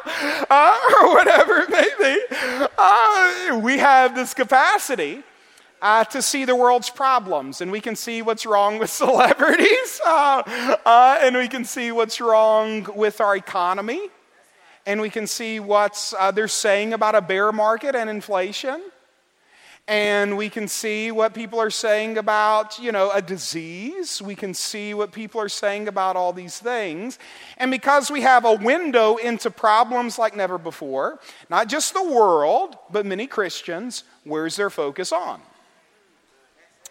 uh, 0.49 0.77
or 1.03 1.15
whatever 1.15 1.59
it 1.63 1.71
may 1.71 1.91
be. 1.99 2.67
Uh, 2.79 3.59
we 3.59 3.79
have 3.79 4.15
this 4.15 4.35
capacity 4.35 5.25
uh, 5.81 6.05
to 6.05 6.23
see 6.23 6.45
the 6.45 6.57
world's 6.57 6.91
problems, 6.91 7.61
and 7.61 7.71
we 7.71 7.81
can 7.81 7.97
see 7.97 8.23
what's 8.23 8.45
wrong 8.45 8.79
with 8.79 8.91
celebrities, 9.05 10.01
uh, 10.05 10.43
uh, 10.85 11.19
and 11.21 11.37
we 11.37 11.49
can 11.49 11.65
see 11.65 11.93
what's 11.93 12.21
wrong 12.21 12.87
with 12.95 13.21
our 13.21 13.37
economy, 13.37 14.09
and 14.87 15.01
we 15.01 15.11
can 15.11 15.27
see 15.27 15.61
what 15.61 16.13
uh, 16.19 16.31
they're 16.31 16.49
saying 16.49 16.93
about 16.93 17.15
a 17.15 17.21
bear 17.21 17.53
market 17.53 17.95
and 17.95 18.09
inflation. 18.09 18.83
And 19.87 20.37
we 20.37 20.51
can 20.51 20.69
see 20.69 21.11
what 21.11 21.33
people 21.33 21.59
are 21.61 21.71
saying 21.71 22.19
about, 22.19 22.79
you 22.79 22.93
know, 22.93 23.11
a 23.11 23.23
disease. 23.23 24.21
We 24.21 24.35
can 24.35 24.53
see 24.53 24.93
what 24.93 25.13
people 25.13 25.41
are 25.41 25.49
saying 25.49 25.89
about 25.89 26.15
all 26.15 26.35
these 26.35 26.59
things. 26.59 27.19
And 27.57 27.71
because 27.71 28.11
we 28.11 28.21
have 28.21 28.45
a 28.45 28.53
window 28.53 29.17
into 29.17 29.51
problems 29.51 30.19
like 30.19 30.37
never 30.37 30.59
before, 30.59 31.21
not 31.49 31.69
just 31.69 31.95
the 31.95 32.03
world, 32.03 32.77
but 32.93 33.07
many 33.07 33.27
Christians, 33.27 34.05
where's 34.25 34.57
their 34.57 34.69
focus 34.69 35.11
on? 35.11 35.41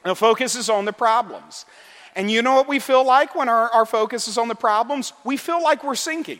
The 0.08 0.16
focus 0.16 0.56
is 0.56 0.70
on 0.70 0.86
the 0.86 0.94
problems. 0.94 1.66
And 2.16 2.32
you 2.32 2.42
know 2.42 2.56
what 2.56 2.68
we 2.68 2.80
feel 2.80 3.06
like 3.06 3.36
when 3.36 3.50
our, 3.50 3.70
our 3.70 3.86
focus 3.86 4.28
is 4.28 4.38
on 4.38 4.48
the 4.48 4.56
problems? 4.56 5.12
We 5.24 5.38
feel 5.38 5.62
like 5.62 5.84
we're 5.84 5.96
sinking. 5.96 6.40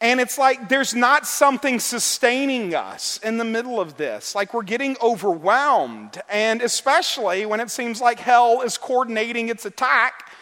And 0.00 0.20
it's 0.20 0.36
like 0.36 0.68
there's 0.68 0.92
not 0.92 1.26
something 1.26 1.80
sustaining 1.80 2.74
us 2.74 3.18
in 3.22 3.38
the 3.38 3.44
middle 3.44 3.80
of 3.80 3.96
this. 3.96 4.34
Like 4.34 4.52
we're 4.52 4.62
getting 4.62 4.96
overwhelmed. 5.00 6.20
And 6.28 6.60
especially 6.60 7.46
when 7.46 7.60
it 7.60 7.70
seems 7.70 8.00
like 8.00 8.18
hell 8.18 8.62
is 8.62 8.76
coordinating 8.76 9.48
its 9.48 9.64
attack. 9.64 10.32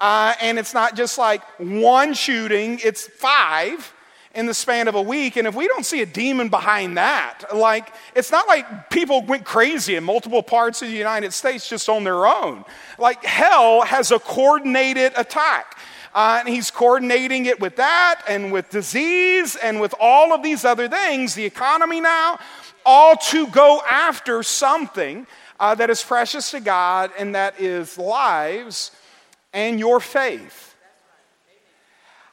Uh, 0.00 0.34
and 0.40 0.58
it's 0.58 0.74
not 0.74 0.96
just 0.96 1.16
like 1.16 1.42
one 1.58 2.12
shooting, 2.12 2.80
it's 2.82 3.06
five 3.06 3.94
in 4.34 4.46
the 4.46 4.54
span 4.54 4.86
of 4.86 4.94
a 4.94 5.02
week. 5.02 5.36
And 5.36 5.46
if 5.46 5.54
we 5.54 5.66
don't 5.66 5.84
see 5.84 6.02
a 6.02 6.06
demon 6.06 6.48
behind 6.48 6.96
that, 6.96 7.44
like, 7.54 7.92
it's 8.14 8.30
not 8.30 8.46
like 8.46 8.90
people 8.90 9.22
went 9.22 9.44
crazy 9.44 9.96
in 9.96 10.04
multiple 10.04 10.42
parts 10.42 10.82
of 10.82 10.88
the 10.88 10.94
United 10.94 11.32
States 11.32 11.68
just 11.68 11.88
on 11.88 12.04
their 12.04 12.26
own. 12.26 12.64
Like, 12.98 13.24
hell 13.24 13.82
has 13.82 14.12
a 14.12 14.18
coordinated 14.18 15.12
attack. 15.16 15.78
Uh, 16.14 16.38
and 16.40 16.48
he's 16.48 16.70
coordinating 16.70 17.46
it 17.46 17.60
with 17.60 17.76
that 17.76 18.22
and 18.26 18.52
with 18.52 18.68
disease 18.70 19.56
and 19.56 19.80
with 19.80 19.94
all 20.00 20.32
of 20.32 20.42
these 20.42 20.64
other 20.64 20.88
things, 20.88 21.34
the 21.34 21.44
economy 21.44 22.00
now, 22.00 22.38
all 22.84 23.16
to 23.16 23.46
go 23.48 23.80
after 23.88 24.42
something 24.42 25.26
uh, 25.60 25.74
that 25.74 25.90
is 25.90 26.02
precious 26.02 26.50
to 26.50 26.60
God 26.60 27.12
and 27.18 27.34
that 27.34 27.60
is 27.60 27.96
lives 27.96 28.90
and 29.52 29.78
your 29.78 30.00
faith. 30.00 30.69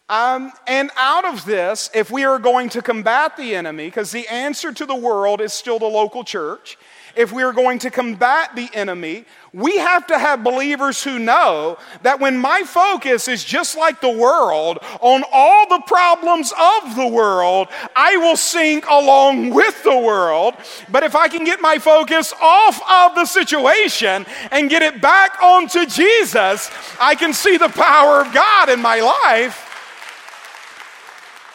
Um, 0.10 0.54
and 0.68 0.90
out 0.96 1.26
of 1.26 1.44
this, 1.44 1.90
if 1.94 2.10
we 2.10 2.24
are 2.24 2.40
going 2.40 2.70
to 2.70 2.82
combat 2.82 3.36
the 3.36 3.56
enemy, 3.56 3.88
because 3.88 4.12
the 4.12 4.26
answer 4.30 4.72
to 4.72 4.86
the 4.86 4.96
world 4.96 5.42
is 5.42 5.52
still 5.52 5.80
the 5.80 5.86
local 5.86 6.24
church, 6.24 6.78
if 7.18 7.34
we 7.34 7.44
are 7.44 7.52
going 7.52 7.80
to 7.80 7.90
combat 7.90 8.56
the 8.56 8.70
enemy, 8.74 9.26
we 9.52 9.78
have 9.78 10.08
to 10.08 10.18
have 10.18 10.44
believers 10.44 11.04
who 11.04 11.20
know 11.20 11.78
that 12.04 12.22
when 12.22 12.38
my 12.38 12.64
focus 12.64 13.28
is 13.28 13.44
just 13.44 13.76
like 13.76 14.00
the 14.00 14.18
world 14.18 14.78
on 15.02 15.24
all 15.32 15.68
the 15.68 15.82
problems 15.88 16.54
of 16.58 16.96
the 16.96 17.08
world, 17.08 17.68
I 17.96 18.16
will 18.18 18.38
sink 18.38 18.86
along 18.88 19.50
with 19.50 19.84
the 19.84 19.98
world. 19.98 20.54
But 20.90 21.04
if 21.04 21.16
I 21.16 21.28
can 21.28 21.44
get 21.44 21.60
my 21.60 21.80
focus 21.80 22.34
off 22.40 22.80
of 22.90 23.16
the 23.16 23.26
situation 23.26 24.26
and 24.52 24.70
get 24.70 24.84
it 24.84 25.02
back 25.02 25.42
onto 25.42 25.86
Jesus, 25.86 26.70
I 27.02 27.16
can 27.16 27.34
see 27.34 27.58
the 27.58 27.70
power 27.70 28.22
of 28.22 28.34
God 28.34 28.70
in 28.70 28.80
my 28.80 29.00
life. 29.00 29.67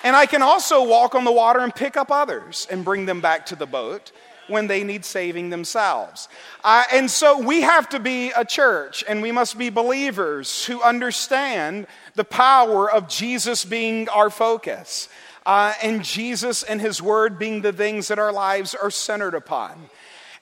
And 0.03 0.17
I 0.17 0.27
can 0.27 0.43
also 0.43 0.85
walk 0.85 1.15
on 1.15 1.25
the 1.25 1.33
water 1.33 1.61
and 1.61 1.75
pick 1.75 1.97
up 1.97 2.11
others 2.11 2.67
and 2.71 2.85
bring 2.85 3.07
them 3.07 3.21
back 3.21 3.47
to 3.47 3.57
the 3.57 3.67
boat 3.67 4.13
when 4.49 4.67
they 4.67 4.83
need 4.83 5.05
saving 5.05 5.51
themselves. 5.51 6.29
Uh, 6.65 6.85
and 6.93 7.11
so 7.11 7.39
we 7.39 7.63
have 7.63 7.89
to 7.91 8.01
be 8.01 8.31
a 8.37 8.45
church 8.45 9.05
and 9.09 9.23
we 9.23 9.33
must 9.33 9.57
be 9.57 9.71
believers 9.71 10.65
who 10.65 10.83
understand 10.83 11.87
the 12.15 12.25
power 12.25 12.91
of 12.91 13.09
Jesus 13.09 13.65
being 13.65 14.09
our 14.09 14.31
focus 14.31 15.09
uh, 15.47 15.73
and 15.83 16.05
Jesus 16.05 16.63
and 16.63 16.81
His 16.81 17.01
Word 17.03 17.39
being 17.39 17.63
the 17.63 17.73
things 17.73 18.09
that 18.09 18.19
our 18.19 18.33
lives 18.33 18.75
are 18.75 18.91
centered 18.91 19.35
upon. 19.35 19.89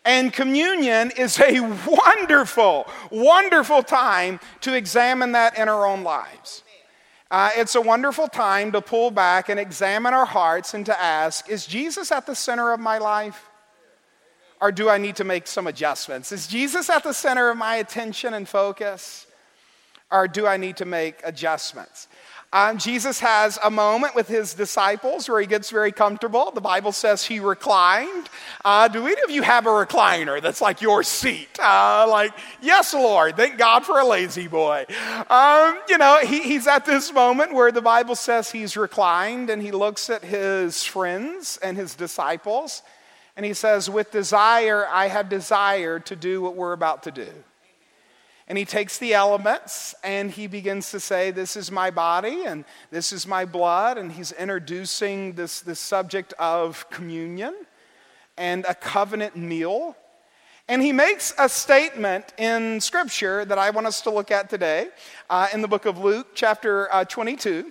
And 0.05 0.33
communion 0.33 1.11
is 1.17 1.38
a 1.38 1.61
wonderful, 1.87 2.87
wonderful 3.11 3.83
time 3.83 4.40
to 4.62 4.75
examine 4.75 5.33
that 5.33 5.59
in 5.59 5.69
our 5.69 5.87
own 5.87 6.02
lives. 6.02 6.62
Uh, 7.31 7.51
it's 7.57 7.77
a 7.77 7.81
wonderful 7.81 8.27
time 8.27 8.73
to 8.73 8.81
pull 8.81 9.11
back 9.11 9.49
and 9.49 9.61
examine 9.61 10.13
our 10.13 10.27
hearts 10.27 10.75
and 10.75 10.85
to 10.87 11.01
ask 11.01 11.49
Is 11.49 11.67
Jesus 11.67 12.11
at 12.11 12.27
the 12.27 12.35
center 12.35 12.73
of 12.73 12.81
my 12.81 12.99
life? 12.99 13.49
Or 14.61 14.71
do 14.71 14.91
I 14.91 14.99
need 14.99 15.17
to 15.17 15.25
make 15.25 15.47
some 15.47 15.67
adjustments? 15.67 16.33
Is 16.33 16.47
Jesus 16.47 16.91
at 16.91 17.03
the 17.03 17.15
center 17.15 17.49
of 17.49 17.57
my 17.57 17.77
attention 17.77 18.35
and 18.35 18.47
focus? 18.47 19.27
Or 20.11 20.29
do 20.29 20.47
I 20.47 20.57
need 20.57 20.77
to 20.79 20.85
make 20.85 21.21
adjustments? 21.25 22.09
Um, 22.52 22.78
Jesus 22.78 23.21
has 23.21 23.61
a 23.62 23.71
moment 23.71 24.16
with 24.16 24.26
his 24.26 24.54
disciples 24.54 25.28
where 25.28 25.40
he 25.40 25.47
gets 25.47 25.71
very 25.71 25.92
comfortable. 25.92 26.50
The 26.50 26.61
Bible 26.61 26.90
says 26.90 27.25
he 27.25 27.38
reclined. 27.38 28.28
Uh, 28.64 28.88
do 28.88 29.07
any 29.07 29.23
of 29.23 29.30
you 29.30 29.42
have 29.42 29.66
a 29.66 29.71
recliner 29.71 30.42
that's 30.42 30.61
like 30.61 30.83
your 30.83 31.04
seat? 31.04 31.61
Uh, 31.61 32.07
like, 32.09 32.33
yes, 32.61 32.92
Lord, 32.92 33.37
thank 33.37 33.57
God 33.57 33.87
for 33.87 34.00
a 34.00 34.04
La-Z-Boy. 34.04 34.87
Um, 35.30 35.78
you 35.88 35.97
know, 35.97 36.19
he, 36.25 36.42
he's 36.42 36.66
at 36.66 36.85
this 36.85 37.12
moment 37.12 37.54
where 37.54 37.71
the 37.71 37.83
Bible 37.83 38.16
says 38.16 38.50
he's 38.50 38.76
reclined 38.76 39.49
and 39.49 39.62
he 39.62 39.71
looks 39.71 40.11
at 40.11 40.25
his 40.25 40.83
friends 40.83 41.57
and 41.62 41.76
his 41.76 41.95
disciples 41.95 42.83
and 43.37 43.47
he 43.47 43.54
says, 43.54 43.88
With 43.88 44.11
desire, 44.11 44.88
I 44.88 45.07
have 45.07 45.28
desired 45.28 46.04
to 46.07 46.16
do 46.16 46.42
what 46.42 46.57
we're 46.57 46.73
about 46.73 47.04
to 47.04 47.12
do. 47.12 47.28
And 48.50 48.59
he 48.59 48.64
takes 48.64 48.99
the 48.99 49.14
elements 49.14 49.95
and 50.02 50.28
he 50.28 50.49
begins 50.49 50.90
to 50.90 50.99
say, 50.99 51.30
This 51.30 51.54
is 51.54 51.71
my 51.71 51.92
body 51.92 52.47
and 52.47 52.64
this 52.90 53.12
is 53.12 53.25
my 53.25 53.45
blood. 53.45 53.97
And 53.97 54.11
he's 54.11 54.33
introducing 54.33 55.35
this, 55.35 55.61
this 55.61 55.78
subject 55.78 56.33
of 56.37 56.90
communion 56.90 57.54
and 58.37 58.64
a 58.69 58.75
covenant 58.75 59.37
meal. 59.37 59.95
And 60.66 60.83
he 60.83 60.90
makes 60.90 61.33
a 61.38 61.49
statement 61.49 62.35
in 62.38 62.80
Scripture 62.80 63.45
that 63.45 63.57
I 63.57 63.71
want 63.71 63.87
us 63.87 64.00
to 64.00 64.11
look 64.11 64.33
at 64.33 64.50
today 64.50 64.88
uh, 65.30 65.47
in 65.54 65.62
the 65.62 65.69
book 65.69 65.87
of 65.87 65.99
Luke, 65.99 66.35
chapter 66.35 66.92
uh, 66.92 67.04
22. 67.04 67.71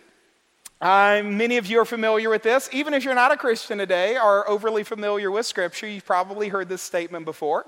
Uh, 0.79 1.21
many 1.25 1.57
of 1.57 1.67
you 1.67 1.81
are 1.81 1.86
familiar 1.86 2.29
with 2.29 2.43
this. 2.43 2.69
Even 2.71 2.93
if 2.93 3.03
you're 3.03 3.13
not 3.13 3.33
a 3.33 3.38
Christian 3.38 3.79
today 3.79 4.17
or 4.17 4.50
overly 4.50 4.86
familiar 4.86 5.29
with 5.29 5.45
Scripture, 5.45 5.88
you've 5.88 6.05
probably 6.05 6.48
heard 6.48 6.69
this 6.69 6.81
statement 6.81 7.25
before. 7.25 7.65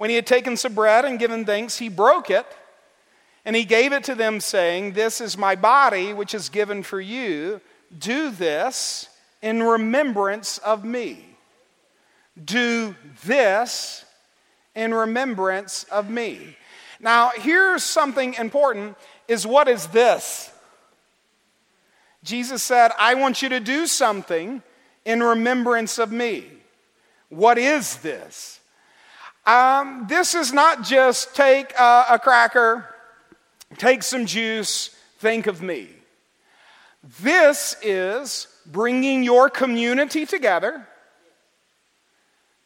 When 0.00 0.08
he 0.08 0.16
had 0.16 0.26
taken 0.26 0.56
some 0.56 0.72
bread 0.72 1.04
and 1.04 1.18
given 1.18 1.44
thanks, 1.44 1.76
he 1.76 1.90
broke 1.90 2.30
it 2.30 2.46
and 3.44 3.54
he 3.54 3.66
gave 3.66 3.92
it 3.92 4.04
to 4.04 4.14
them, 4.14 4.40
saying, 4.40 4.94
This 4.94 5.20
is 5.20 5.36
my 5.36 5.56
body, 5.56 6.14
which 6.14 6.32
is 6.32 6.48
given 6.48 6.82
for 6.82 6.98
you. 6.98 7.60
Do 7.98 8.30
this 8.30 9.10
in 9.42 9.62
remembrance 9.62 10.56
of 10.56 10.84
me. 10.84 11.36
Do 12.42 12.96
this 13.26 14.06
in 14.74 14.94
remembrance 14.94 15.84
of 15.92 16.08
me. 16.08 16.56
Now, 16.98 17.32
here's 17.36 17.82
something 17.82 18.32
important 18.38 18.96
is 19.28 19.46
what 19.46 19.68
is 19.68 19.88
this? 19.88 20.50
Jesus 22.24 22.62
said, 22.62 22.90
I 22.98 23.16
want 23.16 23.42
you 23.42 23.50
to 23.50 23.60
do 23.60 23.86
something 23.86 24.62
in 25.04 25.22
remembrance 25.22 25.98
of 25.98 26.10
me. 26.10 26.46
What 27.28 27.58
is 27.58 27.98
this? 27.98 28.59
Um, 29.50 30.06
this 30.08 30.36
is 30.36 30.52
not 30.52 30.84
just 30.84 31.34
take 31.34 31.72
a, 31.72 32.04
a 32.10 32.18
cracker, 32.20 32.86
take 33.78 34.04
some 34.04 34.24
juice, 34.24 34.94
think 35.18 35.48
of 35.48 35.60
me. 35.60 35.88
This 37.20 37.74
is 37.82 38.46
bringing 38.64 39.24
your 39.24 39.50
community 39.50 40.24
together, 40.24 40.86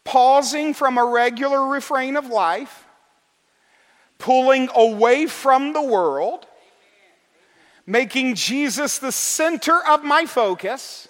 pausing 0.04 0.74
from 0.74 0.98
a 0.98 1.06
regular 1.06 1.66
refrain 1.68 2.18
of 2.18 2.26
life, 2.26 2.84
pulling 4.18 4.68
away 4.74 5.24
from 5.24 5.72
the 5.72 5.82
world, 5.82 6.46
making 7.86 8.34
Jesus 8.34 8.98
the 8.98 9.12
center 9.12 9.80
of 9.88 10.04
my 10.04 10.26
focus 10.26 11.08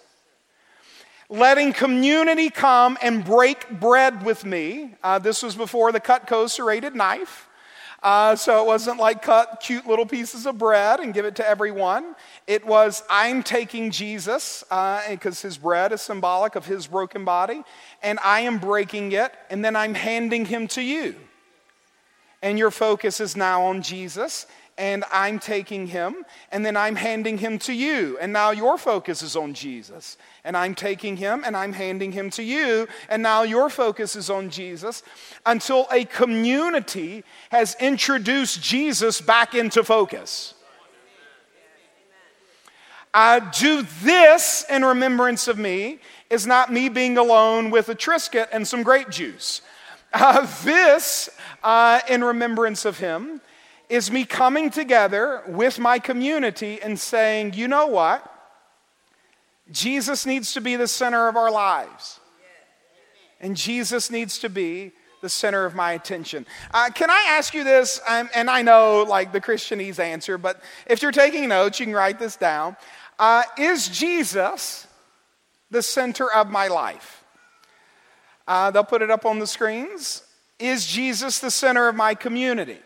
letting 1.35 1.73
community 1.73 2.49
come 2.49 2.97
and 3.03 3.25
break 3.25 3.69
bread 3.81 4.25
with 4.25 4.45
me. 4.45 4.95
Uh, 5.03 5.19
this 5.19 5.43
was 5.43 5.57
before 5.57 5.91
the 5.91 6.01
Cutco 6.01 6.49
serrated 6.49 6.95
knife. 6.95 7.49
Uh, 8.05 8.37
so 8.37 8.63
it 8.63 8.67
wasn't 8.67 9.01
like 9.01 9.23
cut 9.23 9.61
cute 9.61 9.87
little 9.87 10.07
pieces 10.07 10.47
of 10.47 10.59
bread 10.59 11.01
and 11.01 11.13
give 11.13 11.25
it 11.25 11.35
to 11.35 11.49
everyone. 11.49 12.15
It 12.47 12.65
was, 12.65 13.03
I'm 13.09 13.43
taking 13.43 13.91
Jesus, 13.91 14.63
because 14.69 15.45
uh, 15.45 15.49
his 15.49 15.57
bread 15.57 15.91
is 15.91 16.03
symbolic 16.03 16.55
of 16.55 16.67
his 16.67 16.87
broken 16.87 17.25
body, 17.25 17.65
and 18.03 18.19
I 18.23 18.41
am 18.41 18.59
breaking 18.59 19.13
it, 19.13 19.33
and 19.51 19.65
then 19.65 19.75
I'm 19.75 19.95
handing 19.95 20.45
him 20.45 20.69
to 20.69 20.83
you. 20.83 21.17
And 22.43 22.59
your 22.59 22.71
focus 22.71 23.21
is 23.21 23.37
now 23.37 23.63
on 23.63 23.81
Jesus, 23.81 24.47
and 24.77 25.05
I'm 25.13 25.39
taking 25.39 25.87
him, 25.87 26.25
and 26.51 26.67
then 26.67 26.77
I'm 26.77 26.97
handing 26.97 27.39
him 27.39 27.59
to 27.61 27.73
you. 27.73 28.19
And 28.21 28.33
now 28.33 28.51
your 28.51 28.77
focus 28.77 29.23
is 29.23 29.37
on 29.37 29.55
Jesus. 29.55 30.17
And 30.43 30.57
I'm 30.57 30.75
taking 30.75 31.17
him 31.17 31.43
and 31.45 31.57
I'm 31.57 31.73
handing 31.73 32.13
him 32.13 32.29
to 32.31 32.43
you. 32.43 32.87
And 33.09 33.23
now 33.23 33.43
your 33.43 33.71
focus 33.71 34.15
is 34.15 34.29
on 34.29 34.51
Jesus 34.51 35.03
until 35.47 35.87
a 35.91 36.05
community 36.05 37.25
has 37.51 37.77
introduced 37.81 38.63
Jesus 38.63 39.21
back 39.21 39.55
into 39.55 39.83
focus. 39.85 40.55
I 43.15 43.39
do 43.39 43.87
this 44.03 44.65
in 44.69 44.85
remembrance 44.85 45.47
of 45.47 45.57
me 45.57 46.01
is 46.31 46.49
not 46.49 46.73
me 46.73 46.89
being 46.89 47.17
alone 47.17 47.71
with 47.71 47.89
a 47.89 47.95
Triscuit 47.95 48.49
and 48.53 48.67
some 48.67 48.83
grape 48.83 49.11
juice. 49.11 49.63
Uh, 50.17 50.47
this, 50.63 51.29
uh, 51.65 51.99
in 52.09 52.23
remembrance 52.23 52.85
of 52.85 52.99
him, 52.99 53.41
is 53.95 54.11
me 54.11 54.25
coming 54.25 54.71
together 54.71 55.41
with 55.47 55.79
my 55.79 56.01
community 56.01 56.83
and 56.83 56.99
saying, 56.99 57.55
you 57.55 57.69
know 57.69 57.87
what? 57.87 58.29
Jesus 59.71 60.27
needs 60.27 60.53
to 60.55 60.61
be 60.61 60.75
the 60.75 60.89
center 60.89 61.29
of 61.29 61.37
our 61.37 61.49
lives. 61.49 62.19
And 63.41 63.57
Jesus 63.57 64.11
needs 64.11 64.41
to 64.41 64.49
be 64.49 64.91
the 65.23 65.29
center 65.29 65.65
of 65.65 65.77
my 65.77 65.93
attention. 65.93 66.45
Uh, 66.73 66.91
can 66.93 67.09
I 67.09 67.27
ask 67.29 67.55
you 67.55 67.63
this? 67.63 68.01
Um, 68.09 68.29
and 68.35 68.51
I 68.51 68.63
know, 68.63 69.05
like, 69.09 69.33
the 69.33 69.41
Christianese 69.41 70.01
answer, 70.01 70.39
but 70.39 70.61
if 70.87 71.01
you're 71.01 71.13
taking 71.13 71.49
notes, 71.49 71.79
you 71.79 71.87
can 71.87 71.95
write 71.95 72.19
this 72.19 72.35
down. 72.35 72.77
Uh, 73.17 73.45
is 73.57 73.89
Jesus 73.89 74.89
the 75.71 75.83
center 75.83 76.29
of 76.33 76.51
my 76.51 76.67
life? 76.67 77.23
Uh, 78.49 78.73
they'll 78.73 78.83
put 78.83 79.03
it 79.03 79.11
up 79.11 79.25
on 79.25 79.39
the 79.39 79.47
screens. 79.47 80.25
Is 80.59 80.85
Jesus 80.85 81.39
the 81.39 81.51
center 81.51 81.87
of 81.87 81.95
my 81.95 82.17
community? 82.17 82.81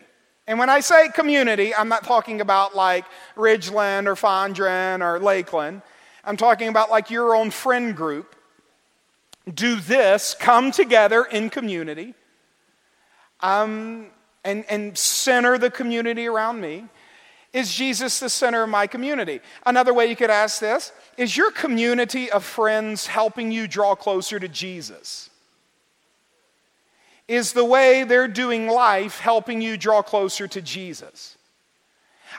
And 0.49 0.57
when 0.57 0.67
I 0.67 0.79
say 0.79 1.09
community, 1.09 1.75
I'm 1.75 1.89
not 1.89 2.03
talking 2.03 2.41
about 2.41 2.75
like 2.75 3.05
Ridgeland 3.35 4.07
or 4.07 4.15
Fondren 4.15 4.99
or 4.99 5.19
Lakeland. 5.19 5.83
I'm 6.25 6.37
talking 6.37 6.69
about 6.69 6.89
like 6.89 7.11
your 7.11 7.35
own 7.35 7.51
friend 7.51 7.95
group. 7.95 8.35
Do 9.53 9.75
this, 9.75 10.35
come 10.39 10.71
together 10.71 11.23
in 11.23 11.51
community, 11.51 12.15
um, 13.41 14.07
and, 14.43 14.65
and 14.69 14.97
center 14.97 15.59
the 15.59 15.69
community 15.69 16.25
around 16.25 16.59
me. 16.59 16.85
Is 17.53 17.71
Jesus 17.71 18.19
the 18.19 18.29
center 18.29 18.63
of 18.63 18.69
my 18.69 18.87
community? 18.87 19.41
Another 19.67 19.93
way 19.93 20.07
you 20.07 20.15
could 20.15 20.31
ask 20.31 20.59
this 20.59 20.91
is 21.15 21.37
your 21.37 21.51
community 21.51 22.31
of 22.31 22.43
friends 22.43 23.05
helping 23.05 23.51
you 23.51 23.67
draw 23.67 23.93
closer 23.93 24.39
to 24.39 24.47
Jesus? 24.47 25.28
Is 27.29 27.53
the 27.53 27.63
way 27.63 28.03
they're 28.03 28.27
doing 28.27 28.67
life 28.67 29.19
helping 29.19 29.61
you 29.61 29.77
draw 29.77 30.01
closer 30.01 30.47
to 30.47 30.61
Jesus. 30.61 31.37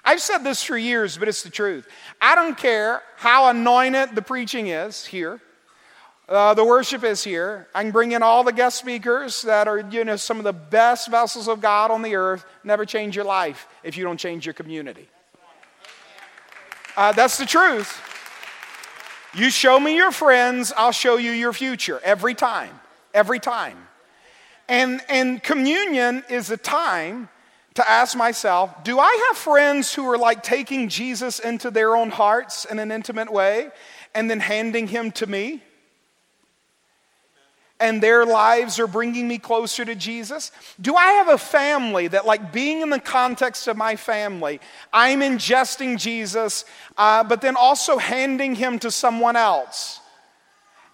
I've 0.05 0.21
said 0.21 0.39
this 0.39 0.63
for 0.63 0.77
years, 0.77 1.17
but 1.17 1.29
it's 1.29 1.45
the 1.45 1.51
truth. 1.51 1.89
I 2.21 2.35
don't 2.35 2.59
care 2.59 3.03
how 3.17 3.49
anointed 3.49 4.15
the 4.15 4.23
preaching 4.23 4.67
is 4.67 5.07
here, 5.07 5.41
uh, 6.29 6.55
the 6.55 6.65
worship 6.65 7.03
is 7.03 7.25
here. 7.25 7.69
I 7.75 7.83
can 7.83 7.93
bring 7.93 8.13
in 8.13 8.23
all 8.23 8.45
the 8.45 8.53
guest 8.53 8.79
speakers 8.79 9.43
that 9.43 9.67
are, 9.67 9.79
you 9.79 10.05
know, 10.05 10.17
some 10.17 10.39
of 10.39 10.45
the 10.45 10.53
best 10.53 11.11
vessels 11.11 11.49
of 11.49 11.61
God 11.61 11.91
on 11.91 12.03
the 12.03 12.15
earth. 12.15 12.45
Never 12.63 12.85
change 12.85 13.17
your 13.17 13.25
life 13.25 13.67
if 13.83 13.97
you 13.97 14.05
don't 14.05 14.17
change 14.17 14.47
your 14.47 14.53
community. 14.55 15.09
Uh, 16.97 17.11
that's 17.13 17.37
the 17.37 17.47
truth. 17.47 18.01
You 19.35 19.51
show 19.51 19.79
me 19.79 19.97
your 19.97 20.13
friends, 20.13 20.73
I'll 20.77 20.93
show 20.93 21.17
you 21.17 21.31
your 21.31 21.53
future 21.53 22.01
every 22.05 22.35
time. 22.35 22.79
Every 23.13 23.41
time. 23.41 23.77
And, 24.71 25.01
and 25.09 25.43
communion 25.43 26.23
is 26.31 26.49
a 26.53 26.57
time 26.57 27.29
to 27.75 27.91
ask 27.91 28.17
myself 28.17 28.85
do 28.85 29.01
I 29.01 29.27
have 29.29 29.37
friends 29.37 29.93
who 29.93 30.09
are 30.09 30.17
like 30.17 30.45
taking 30.45 30.89
Jesus 30.89 31.41
into 31.41 31.73
their 31.73 31.97
own 31.97 32.09
hearts 32.11 32.67
in 32.67 32.79
an 32.79 32.93
intimate 32.93 33.33
way 33.33 33.71
and 34.15 34.31
then 34.31 34.39
handing 34.39 34.87
him 34.87 35.11
to 35.13 35.27
me? 35.27 35.61
And 37.81 38.01
their 38.01 38.25
lives 38.25 38.79
are 38.79 38.87
bringing 38.87 39.27
me 39.27 39.39
closer 39.39 39.85
to 39.85 39.95
Jesus? 39.97 40.53
Do 40.81 40.95
I 40.95 41.13
have 41.13 41.29
a 41.29 41.39
family 41.39 42.09
that, 42.09 42.27
like 42.27 42.53
being 42.53 42.83
in 42.83 42.91
the 42.91 43.01
context 43.01 43.67
of 43.69 43.77
my 43.77 43.97
family, 43.97 44.61
I'm 44.93 45.21
ingesting 45.21 45.99
Jesus, 45.99 46.67
uh, 46.99 47.25
but 47.25 47.41
then 47.41 47.57
also 47.57 47.97
handing 47.97 48.55
him 48.55 48.79
to 48.81 48.91
someone 48.91 49.35
else? 49.35 50.00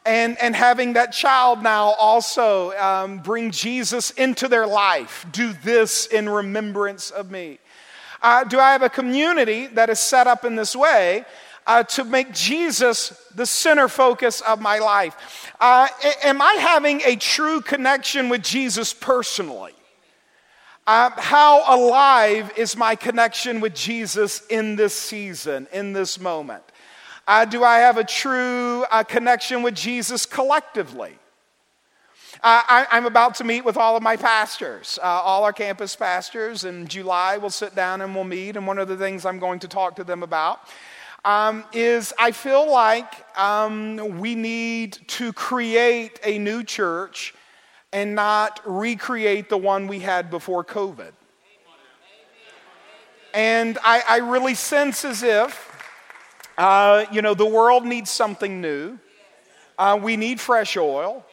And, 0.06 0.40
and 0.40 0.54
having 0.54 0.92
that 0.94 1.12
child 1.12 1.62
now 1.62 1.88
also 1.98 2.72
um, 2.78 3.18
bring 3.18 3.50
Jesus 3.50 4.12
into 4.12 4.48
their 4.48 4.66
life. 4.66 5.26
Do 5.32 5.52
this 5.52 6.06
in 6.06 6.28
remembrance 6.28 7.10
of 7.10 7.30
me. 7.30 7.58
Uh, 8.22 8.44
do 8.44 8.58
I 8.58 8.72
have 8.72 8.82
a 8.82 8.88
community 8.88 9.66
that 9.68 9.90
is 9.90 9.98
set 9.98 10.26
up 10.26 10.44
in 10.44 10.56
this 10.56 10.74
way 10.74 11.24
uh, 11.66 11.82
to 11.82 12.04
make 12.04 12.32
Jesus 12.32 13.10
the 13.34 13.46
center 13.46 13.88
focus 13.88 14.40
of 14.40 14.60
my 14.60 14.78
life? 14.78 15.52
Uh, 15.60 15.88
am 16.22 16.40
I 16.40 16.54
having 16.54 17.02
a 17.04 17.16
true 17.16 17.60
connection 17.60 18.28
with 18.28 18.42
Jesus 18.42 18.94
personally? 18.94 19.72
Uh, 20.86 21.10
how 21.16 21.64
alive 21.76 22.52
is 22.56 22.76
my 22.76 22.94
connection 22.94 23.60
with 23.60 23.74
Jesus 23.74 24.46
in 24.46 24.76
this 24.76 24.94
season, 24.94 25.66
in 25.72 25.92
this 25.92 26.20
moment? 26.20 26.62
Uh, 27.28 27.44
do 27.44 27.64
I 27.64 27.78
have 27.78 27.96
a 27.96 28.04
true 28.04 28.84
uh, 28.84 29.02
connection 29.02 29.62
with 29.62 29.74
Jesus 29.74 30.26
collectively? 30.26 31.18
Uh, 32.36 32.62
I, 32.68 32.86
am 32.92 33.04
about 33.04 33.34
to 33.36 33.44
meet 33.44 33.64
with 33.64 33.76
all 33.76 33.96
of 33.96 34.02
my 34.02 34.16
pastors, 34.16 34.96
uh, 35.02 35.06
all 35.06 35.42
our 35.42 35.52
campus 35.52 35.96
pastors. 35.96 36.62
In 36.62 36.86
July, 36.86 37.36
we'll 37.36 37.50
sit 37.50 37.74
down 37.74 38.00
and 38.00 38.14
we'll 38.14 38.24
meet. 38.24 38.56
And 38.56 38.64
one 38.64 38.78
of 38.78 38.86
the 38.86 38.96
things 38.96 39.24
I'm 39.24 39.40
going 39.40 39.58
to 39.60 39.68
talk 39.68 39.96
to 39.96 40.04
them 40.04 40.22
about 40.22 40.60
um, 41.24 41.64
is 41.72 42.12
I 42.16 42.30
feel 42.30 42.70
like 42.70 43.26
um, 43.36 44.20
we 44.20 44.36
need 44.36 44.92
to 45.08 45.32
create 45.32 46.20
a 46.22 46.38
new 46.38 46.62
church 46.62 47.34
and 47.92 48.14
not 48.14 48.60
recreate 48.64 49.48
the 49.48 49.58
one 49.58 49.88
we 49.88 49.98
had 49.98 50.30
before 50.30 50.64
COVID. 50.64 51.10
And 53.34 53.78
I, 53.82 54.02
I 54.08 54.16
really 54.18 54.54
sense 54.54 55.04
as 55.04 55.24
if 55.24 55.75
uh, 56.58 57.04
you 57.12 57.22
know, 57.22 57.34
the 57.34 57.46
world 57.46 57.84
needs 57.84 58.10
something 58.10 58.60
new. 58.60 58.98
Uh, 59.78 59.98
we 60.02 60.16
need 60.16 60.40
fresh 60.40 60.76
oil. 60.76 61.24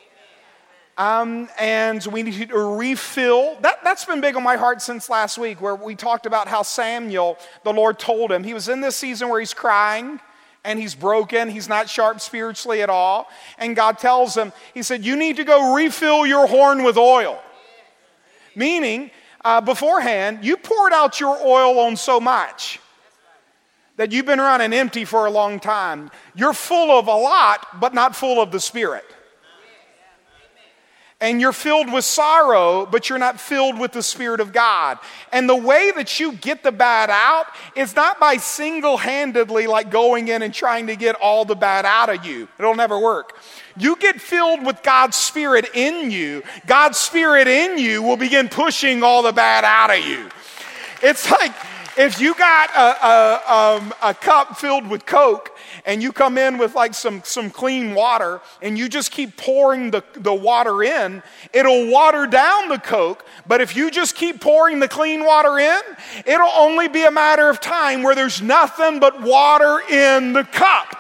Um, 0.96 1.50
and 1.60 2.06
we 2.12 2.22
need 2.22 2.50
to 2.50 2.76
refill. 2.76 3.58
That, 3.62 3.84
that's 3.84 4.06
been 4.06 4.22
big 4.22 4.36
on 4.36 4.44
my 4.44 4.58
heart 4.58 4.82
since 4.82 5.10
last 5.10 5.38
week, 5.38 5.60
where 5.60 5.76
we 5.76 5.96
talked 5.96 6.26
about 6.26 6.48
how 6.48 6.62
Samuel, 6.62 7.38
the 7.64 7.74
Lord 7.74 7.98
told 7.98 8.32
him, 8.32 8.44
he 8.44 8.54
was 8.54 8.70
in 8.70 8.82
this 8.82 8.96
season 8.96 9.30
where 9.30 9.40
he's 9.40 9.56
crying 9.56 10.20
and 10.64 10.80
he's 10.80 10.94
broken. 10.94 11.50
He's 11.50 11.68
not 11.68 11.90
sharp 11.90 12.22
spiritually 12.22 12.84
at 12.84 12.90
all. 12.90 13.28
And 13.58 13.76
God 13.76 13.98
tells 13.98 14.36
him, 14.38 14.54
He 14.74 14.84
said, 14.84 15.04
You 15.04 15.16
need 15.16 15.38
to 15.38 15.44
go 15.44 15.74
refill 15.74 16.28
your 16.28 16.48
horn 16.48 16.84
with 16.84 16.98
oil. 16.98 17.42
Meaning, 18.56 19.10
uh, 19.44 19.62
beforehand, 19.62 20.46
you 20.46 20.58
poured 20.58 20.94
out 20.94 21.20
your 21.20 21.38
oil 21.44 21.80
on 21.80 21.98
so 21.98 22.20
much 22.20 22.80
that 23.98 24.12
you've 24.12 24.26
been 24.26 24.40
running 24.40 24.74
empty 24.74 25.06
for 25.06 25.26
a 25.26 25.32
long 25.32 25.60
time. 25.60 26.10
You're 26.36 26.54
full 26.54 26.98
of 26.98 27.08
a 27.08 27.16
lot, 27.16 27.80
but 27.80 27.94
not 27.94 28.16
full 28.16 28.42
of 28.42 28.52
the 28.52 28.60
Spirit. 28.60 29.06
And 31.22 31.40
you're 31.40 31.54
filled 31.54 31.94
with 31.94 32.04
sorrow, 32.04 32.86
but 32.86 33.08
you're 33.08 33.20
not 33.20 33.40
filled 33.40 33.80
with 33.80 33.94
the 33.94 34.04
Spirit 34.04 34.42
of 34.42 34.52
God. 34.52 34.98
And 35.32 35.48
the 35.48 35.56
way 35.56 35.92
that 35.96 36.20
you 36.20 36.34
get 36.34 36.64
the 36.64 36.72
bad 36.72 37.10
out 37.10 37.46
is 37.78 37.96
not 37.96 38.20
by 38.20 38.36
single 38.38 38.98
handedly 38.98 39.66
like 39.66 39.90
going 39.90 40.28
in 40.28 40.42
and 40.42 40.54
trying 40.54 40.88
to 40.88 40.98
get 40.98 41.16
all 41.16 41.46
the 41.46 41.56
bad 41.56 41.86
out 41.86 42.10
of 42.10 42.26
you. 42.26 42.50
It'll 42.60 42.76
never 42.76 43.00
work. 43.00 43.40
You 43.78 43.96
get 43.96 44.20
filled 44.20 44.66
with 44.66 44.84
God's 44.84 45.16
Spirit 45.16 45.70
in 45.74 46.12
you, 46.12 46.44
God's 46.66 46.98
Spirit 46.98 47.48
in 47.48 47.78
you 47.78 48.04
will 48.04 48.18
begin 48.18 48.50
pushing 48.50 49.02
all 49.02 49.24
the 49.24 49.32
bad 49.32 49.64
out 49.64 49.98
of 49.98 50.06
you. 50.06 50.28
It's 51.02 51.32
like, 51.32 51.54
if 51.98 52.20
you 52.20 52.34
got 52.36 52.70
a, 52.72 53.06
a, 53.06 53.54
um, 53.54 53.94
a, 54.02 54.14
cup 54.14 54.58
filled 54.58 54.88
with 54.88 55.06
Coke 55.06 55.56
and 55.86 56.02
you 56.02 56.12
come 56.12 56.38
in 56.38 56.58
with 56.58 56.76
like 56.76 56.94
some, 56.94 57.22
some 57.24 57.50
clean 57.50 57.94
water 57.94 58.42
and 58.62 58.78
you 58.78 58.90
just 58.90 59.12
keep 59.12 59.38
pouring 59.38 59.92
the, 59.92 60.04
the 60.14 60.34
water 60.34 60.84
in, 60.84 61.22
it'll 61.54 61.90
water 61.90 62.26
down 62.26 62.70
the 62.70 62.80
Coke. 62.80 63.26
But 63.46 63.62
if 63.62 63.76
you 63.76 63.92
just 63.92 64.16
keep 64.16 64.42
pouring 64.42 64.80
the 64.80 64.88
clean 64.88 65.24
water 65.24 65.60
in, 65.60 65.82
it'll 66.26 66.52
only 66.56 66.88
be 66.88 67.04
a 67.04 67.12
matter 67.12 67.50
of 67.50 67.60
time 67.60 68.02
where 68.02 68.16
there's 68.16 68.42
nothing 68.42 69.00
but 69.00 69.22
water 69.22 69.82
in 69.90 70.34
the 70.34 70.44
cup. 70.46 70.98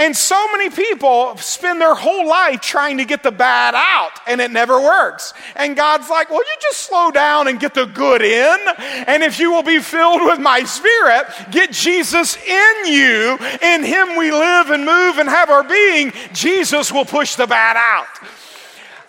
And 0.00 0.16
so 0.16 0.50
many 0.52 0.70
people 0.70 1.36
spend 1.36 1.78
their 1.78 1.94
whole 1.94 2.26
life 2.26 2.62
trying 2.62 2.96
to 2.96 3.04
get 3.04 3.22
the 3.22 3.30
bad 3.30 3.74
out, 3.74 4.12
and 4.26 4.40
it 4.40 4.50
never 4.50 4.80
works. 4.80 5.34
And 5.54 5.76
God's 5.76 6.08
like, 6.08 6.30
well, 6.30 6.38
you 6.38 6.54
just 6.62 6.78
slow 6.84 7.10
down 7.10 7.48
and 7.48 7.60
get 7.60 7.74
the 7.74 7.84
good 7.84 8.22
in. 8.22 8.58
And 9.06 9.22
if 9.22 9.38
you 9.38 9.52
will 9.52 9.62
be 9.62 9.78
filled 9.78 10.22
with 10.22 10.38
my 10.40 10.64
spirit, 10.64 11.26
get 11.50 11.72
Jesus 11.72 12.38
in 12.38 12.86
you. 12.86 13.36
In 13.60 13.84
him 13.84 14.16
we 14.16 14.30
live 14.30 14.70
and 14.70 14.86
move 14.86 15.18
and 15.18 15.28
have 15.28 15.50
our 15.50 15.64
being. 15.64 16.14
Jesus 16.32 16.90
will 16.90 17.04
push 17.04 17.34
the 17.34 17.46
bad 17.46 17.76
out. 17.76 18.06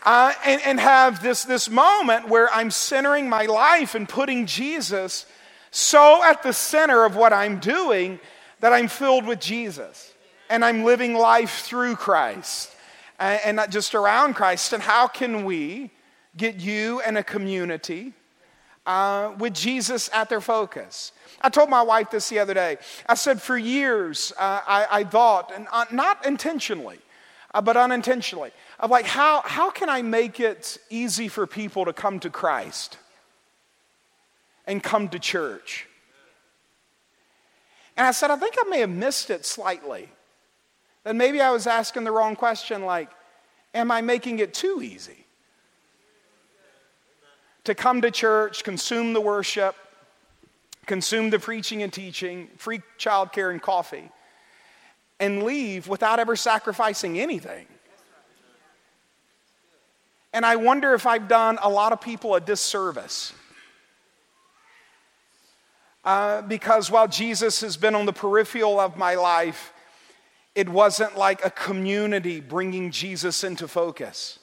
Uh, 0.04 0.34
and, 0.44 0.62
and 0.64 0.78
have 0.78 1.24
this, 1.24 1.46
this 1.46 1.70
moment 1.70 2.28
where 2.28 2.52
I'm 2.54 2.70
centering 2.70 3.30
my 3.30 3.46
life 3.46 3.96
and 3.96 4.10
putting 4.10 4.46
Jesus 4.46 5.26
so 5.70 6.22
at 6.22 6.44
the 6.44 6.52
center 6.52 7.06
of 7.06 7.16
what 7.16 7.32
I'm 7.32 7.60
doing 7.60 8.20
that 8.60 8.74
I'm 8.74 8.90
filled 8.90 9.26
with 9.26 9.40
Jesus 9.40 10.11
and 10.52 10.66
I'm 10.66 10.84
living 10.84 11.14
life 11.14 11.62
through 11.62 11.96
Christ 11.96 12.76
and 13.18 13.56
not 13.56 13.72
just 13.72 13.96
around 13.96 14.34
Christ. 14.34 14.74
And 14.74 14.84
how 14.84 15.08
can 15.08 15.46
we 15.46 15.92
get 16.36 16.60
you 16.60 17.02
and 17.02 17.18
a 17.18 17.24
community 17.24 18.14
uh, 18.86 19.32
with 19.38 19.54
Jesus 19.54 20.10
at 20.14 20.28
their 20.30 20.42
focus? 20.42 21.14
I 21.40 21.50
told 21.50 21.70
my 21.70 21.82
wife 21.82 22.12
this 22.12 22.30
the 22.30 22.40
other 22.40 22.54
day. 22.54 22.78
I 23.08 23.16
said, 23.16 23.42
for 23.42 23.58
years, 23.58 24.34
uh, 24.38 24.62
I, 24.68 24.88
I, 24.92 25.04
thought, 25.06 25.52
and 25.56 25.68
uh, 25.72 25.86
not 25.90 26.26
intentionally, 26.26 27.00
uh, 27.54 27.62
but 27.62 27.78
unintentionally, 27.78 28.52
of 28.80 28.92
like, 28.92 29.06
how, 29.06 29.42
how 29.46 29.72
can 29.72 29.90
I 29.90 30.02
make 30.02 30.40
it 30.40 30.78
easy 30.90 31.30
for 31.30 31.48
people 31.48 31.86
to 31.86 31.94
come 31.94 32.20
to 32.20 32.30
Christ 32.30 32.98
and 34.68 34.84
come 34.84 35.08
to 35.10 35.20
church? 35.20 35.88
And 37.96 38.06
I 38.06 38.12
said, 38.12 38.32
I 38.32 38.36
think 38.36 38.56
I 38.60 38.70
may 38.70 38.80
have 38.80 38.90
missed 38.90 39.30
it 39.30 39.46
slightly. 39.46 40.10
That 41.04 41.16
maybe 41.16 41.42
I 41.42 41.52
was 41.52 41.68
asking 41.68 42.04
the 42.04 42.12
wrong 42.12 42.36
question, 42.36 42.86
like, 42.86 43.10
am 43.74 43.92
I 43.92 44.02
making 44.02 44.40
it 44.40 44.54
too 44.54 44.82
easy? 44.84 45.26
To 47.66 47.76
come 47.76 48.02
to 48.02 48.12
church, 48.12 48.64
consume 48.64 49.14
the 49.14 49.22
worship, 49.22 49.76
consume 50.86 51.30
the 51.30 51.40
preaching 51.40 51.84
and 51.84 51.92
teaching, 51.92 52.50
free 52.58 52.82
childcare 53.00 53.52
and 53.52 53.62
coffee, 53.62 54.12
and 55.20 55.44
leave 55.44 55.88
without 55.88 56.20
ever 56.20 56.36
sacrificing 56.36 57.20
anything. 57.20 57.68
And 60.34 60.46
I 60.46 60.56
wonder 60.56 60.94
if 60.94 61.06
I've 61.06 61.28
done 61.28 61.60
a 61.62 61.70
lot 61.70 61.92
of 61.92 62.02
people 62.02 62.36
a 62.36 62.42
disservice. 62.42 63.34
Uh, 66.04 66.42
because 66.42 66.90
while 66.90 67.08
Jesus 67.08 67.62
has 67.62 67.78
been 67.78 67.94
on 67.94 68.06
the 68.06 68.14
peripheral 68.14 68.80
of 68.80 68.98
my 68.98 69.16
life, 69.16 69.71
it 70.56 70.68
wasn't 70.70 71.18
like 71.18 71.44
a 71.46 71.50
community 71.50 72.40
bringing 72.40 72.92
Jesus 72.92 73.44
into 73.44 73.68
focus. 73.68 74.40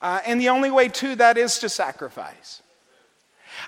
Uh, 0.00 0.20
and 0.24 0.40
the 0.40 0.48
only 0.48 0.70
way 0.70 0.88
to 0.88 1.14
that 1.16 1.36
is 1.36 1.58
to 1.58 1.68
sacrifice. 1.68 2.62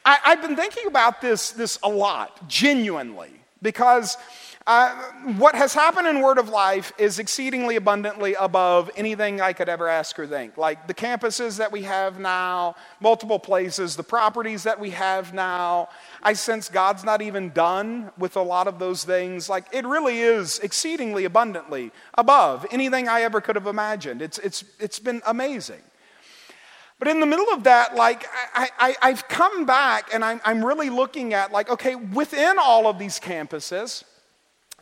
I, 0.04 0.18
have 0.24 0.42
been 0.42 0.56
thinking 0.56 0.86
about 0.86 1.20
this, 1.20 1.50
this 1.50 1.78
a 1.82 1.88
lot, 1.88 2.48
genuinely, 2.48 3.30
because 3.60 4.16
uh, 4.66 4.94
what 5.38 5.56
has 5.56 5.74
happened 5.74 6.06
in 6.06 6.20
Word 6.20 6.38
of 6.38 6.48
Life 6.48 6.92
is 6.96 7.18
exceedingly 7.18 7.74
abundantly 7.74 8.34
above 8.34 8.90
anything 8.96 9.40
I 9.40 9.52
could 9.52 9.68
ever 9.68 9.88
ask 9.88 10.16
or 10.18 10.26
think. 10.26 10.56
Like 10.56 10.86
the 10.86 10.94
campuses 10.94 11.58
that 11.58 11.72
we 11.72 11.82
have 11.82 12.20
now, 12.20 12.76
multiple 13.00 13.40
places, 13.40 13.96
the 13.96 14.04
properties 14.04 14.62
that 14.62 14.78
we 14.78 14.90
have 14.90 15.34
now. 15.34 15.88
I 16.22 16.34
sense 16.34 16.68
God's 16.68 17.02
not 17.02 17.22
even 17.22 17.50
done 17.50 18.12
with 18.16 18.36
a 18.36 18.42
lot 18.42 18.68
of 18.68 18.78
those 18.78 19.02
things. 19.02 19.48
Like 19.48 19.66
it 19.72 19.84
really 19.84 20.20
is 20.20 20.60
exceedingly 20.60 21.24
abundantly 21.24 21.90
above 22.14 22.64
anything 22.70 23.08
I 23.08 23.22
ever 23.22 23.40
could 23.40 23.56
have 23.56 23.66
imagined. 23.66 24.22
It's, 24.22 24.38
it's, 24.38 24.64
it's 24.78 25.00
been 25.00 25.22
amazing. 25.26 25.82
But 27.00 27.08
in 27.08 27.18
the 27.18 27.26
middle 27.26 27.48
of 27.52 27.64
that, 27.64 27.96
like, 27.96 28.24
I, 28.54 28.94
have 29.00 29.26
come 29.26 29.66
back 29.66 30.14
and 30.14 30.24
I'm, 30.24 30.40
I'm 30.44 30.64
really 30.64 30.88
looking 30.88 31.34
at, 31.34 31.50
like, 31.50 31.68
okay, 31.68 31.96
within 31.96 32.60
all 32.60 32.86
of 32.86 32.96
these 32.96 33.18
campuses, 33.18 34.04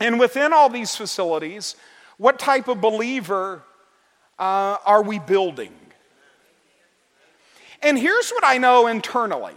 and 0.01 0.19
within 0.19 0.51
all 0.51 0.69
these 0.69 0.95
facilities, 0.95 1.75
what 2.17 2.39
type 2.39 2.67
of 2.67 2.81
believer 2.81 3.63
uh, 4.39 4.77
are 4.85 5.03
we 5.03 5.19
building? 5.19 5.73
And 7.81 7.97
here's 7.97 8.31
what 8.31 8.43
I 8.45 8.57
know 8.57 8.87
internally 8.87 9.53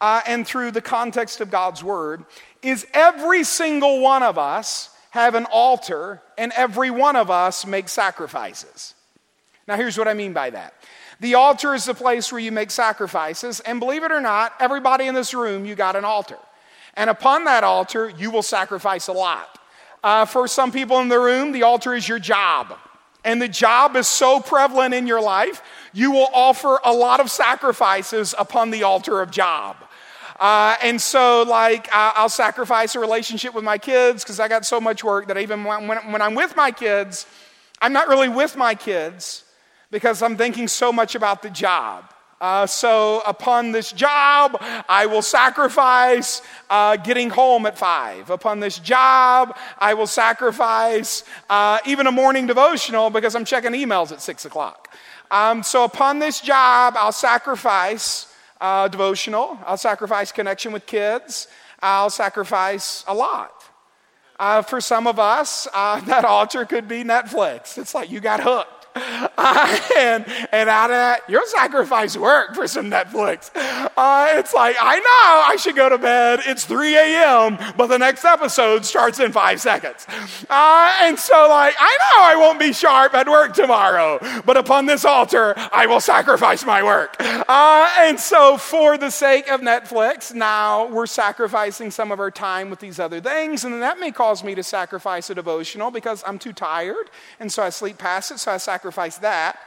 uh, 0.00 0.20
and 0.26 0.46
through 0.46 0.70
the 0.70 0.80
context 0.80 1.40
of 1.40 1.50
God's 1.50 1.82
word 1.82 2.24
is 2.62 2.86
every 2.92 3.44
single 3.44 4.00
one 4.00 4.22
of 4.22 4.38
us 4.38 4.90
have 5.10 5.34
an 5.34 5.46
altar 5.50 6.22
and 6.36 6.52
every 6.56 6.90
one 6.90 7.16
of 7.16 7.30
us 7.30 7.66
make 7.66 7.88
sacrifices. 7.88 8.94
Now, 9.66 9.76
here's 9.76 9.98
what 9.98 10.08
I 10.08 10.14
mean 10.14 10.32
by 10.32 10.50
that. 10.50 10.74
The 11.20 11.34
altar 11.34 11.74
is 11.74 11.86
the 11.86 11.94
place 11.94 12.30
where 12.30 12.40
you 12.40 12.52
make 12.52 12.70
sacrifices, 12.70 13.60
and 13.60 13.80
believe 13.80 14.04
it 14.04 14.12
or 14.12 14.20
not, 14.20 14.52
everybody 14.60 15.06
in 15.06 15.14
this 15.14 15.32
room, 15.32 15.64
you 15.64 15.74
got 15.74 15.96
an 15.96 16.04
altar. 16.04 16.38
And 16.94 17.08
upon 17.08 17.44
that 17.44 17.64
altar, 17.64 18.12
you 18.18 18.30
will 18.30 18.42
sacrifice 18.42 19.08
a 19.08 19.12
lot. 19.12 19.58
Uh, 20.06 20.24
for 20.24 20.46
some 20.46 20.70
people 20.70 21.00
in 21.00 21.08
the 21.08 21.18
room, 21.18 21.50
the 21.50 21.64
altar 21.64 21.92
is 21.92 22.08
your 22.08 22.20
job. 22.20 22.78
And 23.24 23.42
the 23.42 23.48
job 23.48 23.96
is 23.96 24.06
so 24.06 24.38
prevalent 24.38 24.94
in 24.94 25.08
your 25.08 25.20
life, 25.20 25.60
you 25.92 26.12
will 26.12 26.28
offer 26.32 26.78
a 26.84 26.92
lot 26.92 27.18
of 27.18 27.28
sacrifices 27.28 28.32
upon 28.38 28.70
the 28.70 28.84
altar 28.84 29.20
of 29.20 29.32
job. 29.32 29.74
Uh, 30.38 30.76
and 30.80 31.00
so, 31.00 31.42
like, 31.42 31.88
I'll 31.90 32.28
sacrifice 32.28 32.94
a 32.94 33.00
relationship 33.00 33.52
with 33.52 33.64
my 33.64 33.78
kids 33.78 34.22
because 34.22 34.38
I 34.38 34.46
got 34.46 34.64
so 34.64 34.80
much 34.80 35.02
work 35.02 35.26
that 35.26 35.38
even 35.38 35.64
when, 35.64 35.88
when 35.88 36.22
I'm 36.22 36.36
with 36.36 36.54
my 36.54 36.70
kids, 36.70 37.26
I'm 37.82 37.92
not 37.92 38.06
really 38.06 38.28
with 38.28 38.56
my 38.56 38.76
kids 38.76 39.42
because 39.90 40.22
I'm 40.22 40.36
thinking 40.36 40.68
so 40.68 40.92
much 40.92 41.16
about 41.16 41.42
the 41.42 41.50
job. 41.50 42.04
Uh, 42.38 42.66
so, 42.66 43.22
upon 43.26 43.72
this 43.72 43.92
job, 43.92 44.58
I 44.60 45.06
will 45.06 45.22
sacrifice 45.22 46.42
uh, 46.68 46.96
getting 46.96 47.30
home 47.30 47.64
at 47.64 47.78
five. 47.78 48.28
Upon 48.28 48.60
this 48.60 48.78
job, 48.78 49.56
I 49.78 49.94
will 49.94 50.06
sacrifice 50.06 51.24
uh, 51.48 51.78
even 51.86 52.06
a 52.06 52.12
morning 52.12 52.46
devotional 52.46 53.08
because 53.08 53.34
I'm 53.34 53.46
checking 53.46 53.72
emails 53.72 54.12
at 54.12 54.20
six 54.20 54.44
o'clock. 54.44 54.94
Um, 55.30 55.62
so, 55.62 55.84
upon 55.84 56.18
this 56.18 56.42
job, 56.42 56.94
I'll 56.98 57.10
sacrifice 57.10 58.30
uh, 58.60 58.88
devotional, 58.88 59.58
I'll 59.64 59.78
sacrifice 59.78 60.30
connection 60.30 60.72
with 60.72 60.84
kids, 60.84 61.48
I'll 61.80 62.10
sacrifice 62.10 63.02
a 63.08 63.14
lot. 63.14 63.64
Uh, 64.38 64.60
for 64.60 64.82
some 64.82 65.06
of 65.06 65.18
us, 65.18 65.66
uh, 65.72 66.00
that 66.04 66.26
altar 66.26 66.66
could 66.66 66.86
be 66.86 67.02
Netflix. 67.02 67.78
It's 67.78 67.94
like 67.94 68.10
you 68.10 68.20
got 68.20 68.42
hooked. 68.42 68.75
And, 69.96 70.26
and 70.52 70.68
out 70.68 70.90
of 70.90 70.96
that, 70.96 71.28
your 71.28 71.46
sacrifice 71.46 72.16
work 72.16 72.54
for 72.54 72.66
some 72.68 72.90
Netflix. 72.90 73.50
Uh, 73.54 74.26
it's 74.32 74.52
like, 74.52 74.76
I 74.78 74.96
know 74.98 75.52
I 75.52 75.56
should 75.58 75.76
go 75.76 75.88
to 75.88 75.98
bed. 75.98 76.40
It's 76.44 76.64
3 76.64 76.94
a.m., 76.96 77.58
but 77.76 77.86
the 77.86 77.98
next 77.98 78.24
episode 78.24 78.84
starts 78.84 79.20
in 79.20 79.32
five 79.32 79.60
seconds. 79.60 80.06
Uh, 80.50 80.96
and 81.02 81.18
so, 81.18 81.48
like, 81.48 81.74
I 81.78 81.98
know 81.98 82.22
I 82.22 82.36
won't 82.36 82.58
be 82.58 82.72
sharp 82.72 83.14
at 83.14 83.28
work 83.28 83.54
tomorrow, 83.54 84.18
but 84.44 84.56
upon 84.56 84.86
this 84.86 85.04
altar, 85.04 85.54
I 85.72 85.86
will 85.86 86.00
sacrifice 86.00 86.64
my 86.64 86.82
work. 86.82 87.16
Uh, 87.20 87.90
and 87.98 88.18
so, 88.20 88.56
for 88.58 88.98
the 88.98 89.10
sake 89.10 89.48
of 89.48 89.60
Netflix, 89.60 90.34
now 90.34 90.86
we're 90.88 91.06
sacrificing 91.06 91.90
some 91.90 92.12
of 92.12 92.20
our 92.20 92.30
time 92.30 92.70
with 92.70 92.80
these 92.80 92.98
other 93.00 93.20
things, 93.20 93.64
and 93.64 93.82
that 93.82 93.98
may 93.98 94.10
cause 94.10 94.44
me 94.44 94.54
to 94.54 94.62
sacrifice 94.62 95.30
a 95.30 95.34
devotional 95.34 95.90
because 95.90 96.22
I'm 96.26 96.38
too 96.38 96.52
tired, 96.52 97.10
and 97.40 97.50
so 97.50 97.62
I 97.62 97.70
sleep 97.70 97.98
past 97.98 98.30
it, 98.30 98.38
so 98.38 98.52
I 98.52 98.58
sacrifice 98.58 98.85
sacrifice 98.86 99.18
that 99.18 99.58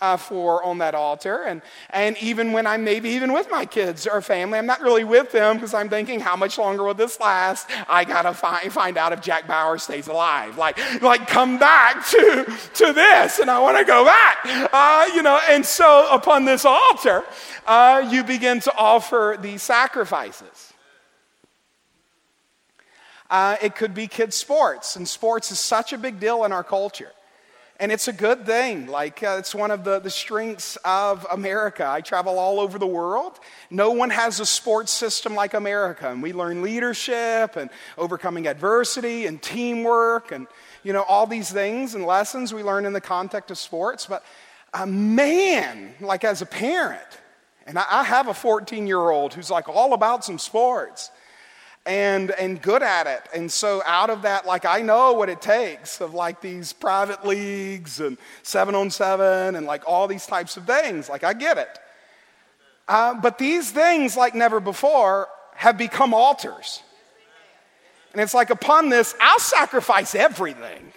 uh, 0.00 0.16
for 0.16 0.64
on 0.64 0.78
that 0.78 0.94
altar. 0.94 1.44
And, 1.44 1.62
and 1.90 2.16
even 2.20 2.52
when 2.52 2.66
I'm 2.66 2.82
maybe 2.82 3.10
even 3.10 3.32
with 3.32 3.48
my 3.50 3.64
kids 3.64 4.06
or 4.06 4.20
family, 4.20 4.58
I'm 4.58 4.66
not 4.66 4.80
really 4.80 5.04
with 5.04 5.30
them 5.30 5.56
because 5.56 5.72
I'm 5.72 5.88
thinking, 5.88 6.18
how 6.18 6.34
much 6.34 6.58
longer 6.58 6.82
will 6.82 6.94
this 6.94 7.20
last? 7.20 7.70
I 7.88 8.04
got 8.04 8.22
to 8.22 8.34
find, 8.34 8.72
find 8.72 8.98
out 8.98 9.12
if 9.12 9.20
Jack 9.20 9.46
Bauer 9.46 9.78
stays 9.78 10.08
alive. 10.08 10.58
Like, 10.58 10.76
like 11.00 11.28
come 11.28 11.58
back 11.58 12.04
to, 12.08 12.44
to 12.74 12.92
this 12.92 13.38
and 13.38 13.48
I 13.48 13.60
want 13.60 13.78
to 13.78 13.84
go 13.84 14.04
back. 14.04 14.38
Uh, 14.72 15.08
you 15.14 15.22
know, 15.22 15.38
and 15.48 15.64
so 15.64 16.08
upon 16.10 16.44
this 16.44 16.64
altar, 16.64 17.22
uh, 17.66 18.08
you 18.10 18.24
begin 18.24 18.58
to 18.60 18.76
offer 18.76 19.38
these 19.40 19.62
sacrifices. 19.62 20.72
Uh, 23.30 23.56
it 23.62 23.74
could 23.74 23.94
be 23.94 24.06
kids' 24.06 24.36
sports, 24.36 24.96
and 24.96 25.08
sports 25.08 25.50
is 25.50 25.58
such 25.58 25.92
a 25.92 25.98
big 25.98 26.20
deal 26.20 26.44
in 26.44 26.52
our 26.52 26.62
culture. 26.62 27.10
And 27.80 27.90
it's 27.90 28.06
a 28.06 28.12
good 28.12 28.46
thing. 28.46 28.86
Like, 28.86 29.22
uh, 29.24 29.36
it's 29.40 29.52
one 29.52 29.72
of 29.72 29.82
the, 29.82 29.98
the 29.98 30.10
strengths 30.10 30.76
of 30.84 31.26
America. 31.30 31.84
I 31.86 32.02
travel 32.02 32.38
all 32.38 32.60
over 32.60 32.78
the 32.78 32.86
world. 32.86 33.40
No 33.68 33.90
one 33.90 34.10
has 34.10 34.38
a 34.38 34.46
sports 34.46 34.92
system 34.92 35.34
like 35.34 35.54
America. 35.54 36.08
And 36.08 36.22
we 36.22 36.32
learn 36.32 36.62
leadership 36.62 37.56
and 37.56 37.70
overcoming 37.98 38.46
adversity 38.46 39.26
and 39.26 39.42
teamwork 39.42 40.30
and, 40.30 40.46
you 40.84 40.92
know, 40.92 41.02
all 41.02 41.26
these 41.26 41.50
things 41.50 41.96
and 41.96 42.06
lessons 42.06 42.54
we 42.54 42.62
learn 42.62 42.86
in 42.86 42.92
the 42.92 43.00
context 43.00 43.50
of 43.50 43.58
sports. 43.58 44.06
But 44.06 44.24
a 44.72 44.86
man, 44.86 45.94
like 46.00 46.22
as 46.22 46.42
a 46.42 46.46
parent, 46.46 47.02
and 47.66 47.76
I, 47.76 47.84
I 47.90 48.04
have 48.04 48.28
a 48.28 48.34
14 48.34 48.86
year 48.86 49.10
old 49.10 49.34
who's 49.34 49.50
like 49.50 49.68
all 49.68 49.94
about 49.94 50.24
some 50.24 50.38
sports. 50.38 51.10
And 51.86 52.30
and 52.32 52.60
good 52.62 52.82
at 52.82 53.06
it. 53.06 53.22
And 53.34 53.50
so 53.50 53.82
out 53.84 54.10
of 54.10 54.22
that, 54.22 54.46
like 54.46 54.64
I 54.64 54.80
know 54.80 55.12
what 55.12 55.28
it 55.28 55.42
takes 55.42 56.00
of 56.00 56.14
like 56.14 56.40
these 56.40 56.72
private 56.72 57.26
leagues 57.26 58.00
and 58.00 58.16
seven 58.42 58.74
on 58.74 58.90
seven 58.90 59.56
and 59.56 59.66
like 59.66 59.82
all 59.86 60.08
these 60.08 60.26
types 60.26 60.56
of 60.56 60.66
things. 60.66 61.08
Like 61.08 61.24
I 61.24 61.32
get 61.34 61.58
it. 61.58 61.78
Uh, 62.86 63.14
but 63.14 63.38
these 63.38 63.70
things, 63.70 64.16
like 64.16 64.34
never 64.34 64.60
before, 64.60 65.28
have 65.54 65.78
become 65.78 66.12
altars. 66.12 66.82
And 68.12 68.20
it's 68.20 68.34
like 68.34 68.50
upon 68.50 68.90
this, 68.90 69.14
I'll 69.20 69.38
sacrifice 69.38 70.14
everything. 70.14 70.92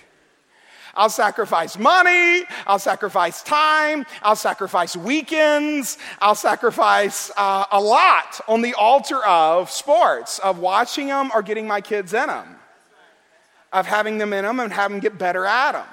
I'll 0.97 1.09
sacrifice 1.09 1.77
money. 1.77 2.43
I'll 2.65 2.79
sacrifice 2.79 3.43
time. 3.43 4.05
I'll 4.23 4.35
sacrifice 4.35 4.97
weekends. 4.97 5.97
I'll 6.19 6.35
sacrifice 6.35 7.31
uh, 7.37 7.65
a 7.71 7.79
lot 7.79 8.41
on 8.47 8.61
the 8.61 8.73
altar 8.73 9.23
of 9.25 9.71
sports, 9.71 10.39
of 10.39 10.59
watching 10.59 11.07
them 11.07 11.31
or 11.33 11.41
getting 11.41 11.67
my 11.67 11.79
kids 11.79 12.13
in 12.13 12.27
them, 12.27 12.57
of 13.71 13.85
having 13.85 14.17
them 14.17 14.33
in 14.33 14.43
them 14.43 14.59
and 14.59 14.73
having 14.73 14.97
them 14.97 15.01
get 15.01 15.17
better 15.17 15.45
at 15.45 15.73
them. 15.73 15.87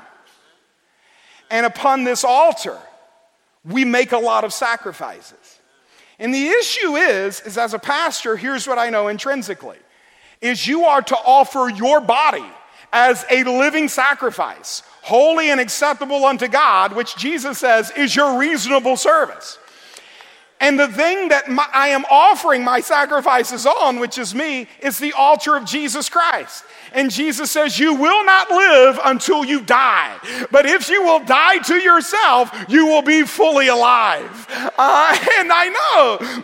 And 1.50 1.66
upon 1.66 2.04
this 2.04 2.24
altar, 2.24 2.78
we 3.64 3.84
make 3.84 4.12
a 4.12 4.18
lot 4.18 4.44
of 4.44 4.52
sacrifices. 4.52 5.60
And 6.18 6.32
the 6.34 6.48
issue 6.48 6.96
is, 6.96 7.40
is 7.42 7.58
as 7.58 7.74
a 7.74 7.78
pastor, 7.78 8.36
here's 8.36 8.66
what 8.66 8.78
I 8.78 8.88
know 8.90 9.08
intrinsically, 9.08 9.78
is 10.40 10.66
you 10.66 10.84
are 10.84 11.02
to 11.02 11.16
offer 11.16 11.68
your 11.68 12.00
body 12.00 12.44
as 12.92 13.24
a 13.30 13.42
living 13.44 13.88
sacrifice, 13.88 14.82
holy 15.04 15.50
and 15.50 15.60
acceptable 15.60 16.24
unto 16.24 16.48
God, 16.48 16.94
which 16.94 17.14
Jesus 17.16 17.58
says 17.58 17.92
is 17.94 18.16
your 18.16 18.38
reasonable 18.38 18.96
service. 18.96 19.58
And 20.60 20.80
the 20.80 20.88
thing 20.88 21.28
that 21.28 21.50
my, 21.50 21.66
I 21.74 21.88
am 21.88 22.06
offering 22.10 22.64
my 22.64 22.80
sacrifices 22.80 23.66
on, 23.66 24.00
which 24.00 24.16
is 24.16 24.34
me, 24.34 24.66
is 24.80 24.98
the 24.98 25.12
altar 25.12 25.56
of 25.56 25.66
Jesus 25.66 26.08
Christ. 26.08 26.64
And 26.94 27.10
Jesus 27.10 27.50
says, 27.50 27.78
You 27.78 27.92
will 27.94 28.24
not 28.24 28.50
live 28.50 28.98
until 29.04 29.44
you 29.44 29.60
die. 29.60 30.16
But 30.50 30.64
if 30.64 30.88
you 30.88 31.02
will 31.02 31.22
die 31.22 31.58
to 31.58 31.74
yourself, 31.74 32.50
you 32.70 32.86
will 32.86 33.02
be 33.02 33.24
fully 33.24 33.68
alive. 33.68 34.46
Uh, 34.78 35.18
and 35.38 35.50
I 35.52 35.68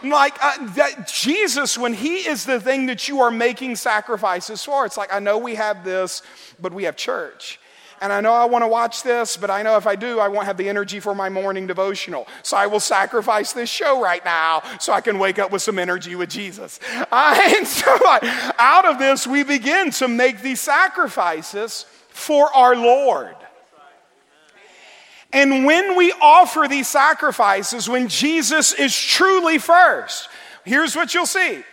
know, 0.04 0.10
like, 0.10 0.36
uh, 0.44 0.66
that 0.74 1.08
Jesus, 1.08 1.78
when 1.78 1.94
He 1.94 2.16
is 2.16 2.44
the 2.44 2.60
thing 2.60 2.84
that 2.86 3.08
you 3.08 3.22
are 3.22 3.30
making 3.30 3.76
sacrifices 3.76 4.62
for, 4.62 4.84
it's 4.84 4.98
like, 4.98 5.14
I 5.14 5.18
know 5.18 5.38
we 5.38 5.54
have 5.54 5.82
this, 5.82 6.20
but 6.60 6.74
we 6.74 6.84
have 6.84 6.94
church 6.94 7.58
and 8.00 8.12
I 8.12 8.20
know 8.20 8.32
I 8.32 8.46
want 8.46 8.62
to 8.62 8.68
watch 8.68 9.02
this, 9.02 9.36
but 9.36 9.50
I 9.50 9.62
know 9.62 9.76
if 9.76 9.86
I 9.86 9.94
do, 9.94 10.20
I 10.20 10.28
won't 10.28 10.46
have 10.46 10.56
the 10.56 10.68
energy 10.68 11.00
for 11.00 11.14
my 11.14 11.28
morning 11.28 11.66
devotional. 11.66 12.26
So 12.42 12.56
I 12.56 12.66
will 12.66 12.80
sacrifice 12.80 13.52
this 13.52 13.68
show 13.68 14.02
right 14.02 14.24
now 14.24 14.62
so 14.78 14.92
I 14.92 15.00
can 15.00 15.18
wake 15.18 15.38
up 15.38 15.50
with 15.50 15.60
some 15.62 15.78
energy 15.78 16.14
with 16.14 16.30
Jesus. 16.30 16.80
Uh, 17.12 17.36
and 17.56 17.66
so 17.66 17.90
I, 17.90 18.52
out 18.58 18.84
of 18.84 18.98
this, 18.98 19.26
we 19.26 19.42
begin 19.42 19.90
to 19.92 20.06
make 20.06 20.42
these 20.42 20.60
sacrifices 20.60 21.86
for 22.08 22.54
our 22.54 22.76
Lord. 22.76 23.34
And 25.32 25.64
when 25.64 25.96
we 25.96 26.12
offer 26.12 26.66
these 26.68 26.88
sacrifices, 26.88 27.88
when 27.88 28.08
Jesus 28.08 28.72
is 28.72 28.96
truly 28.96 29.58
first, 29.58 30.28
here's 30.64 30.94
what 30.94 31.14
you'll 31.14 31.26
see 31.26 31.64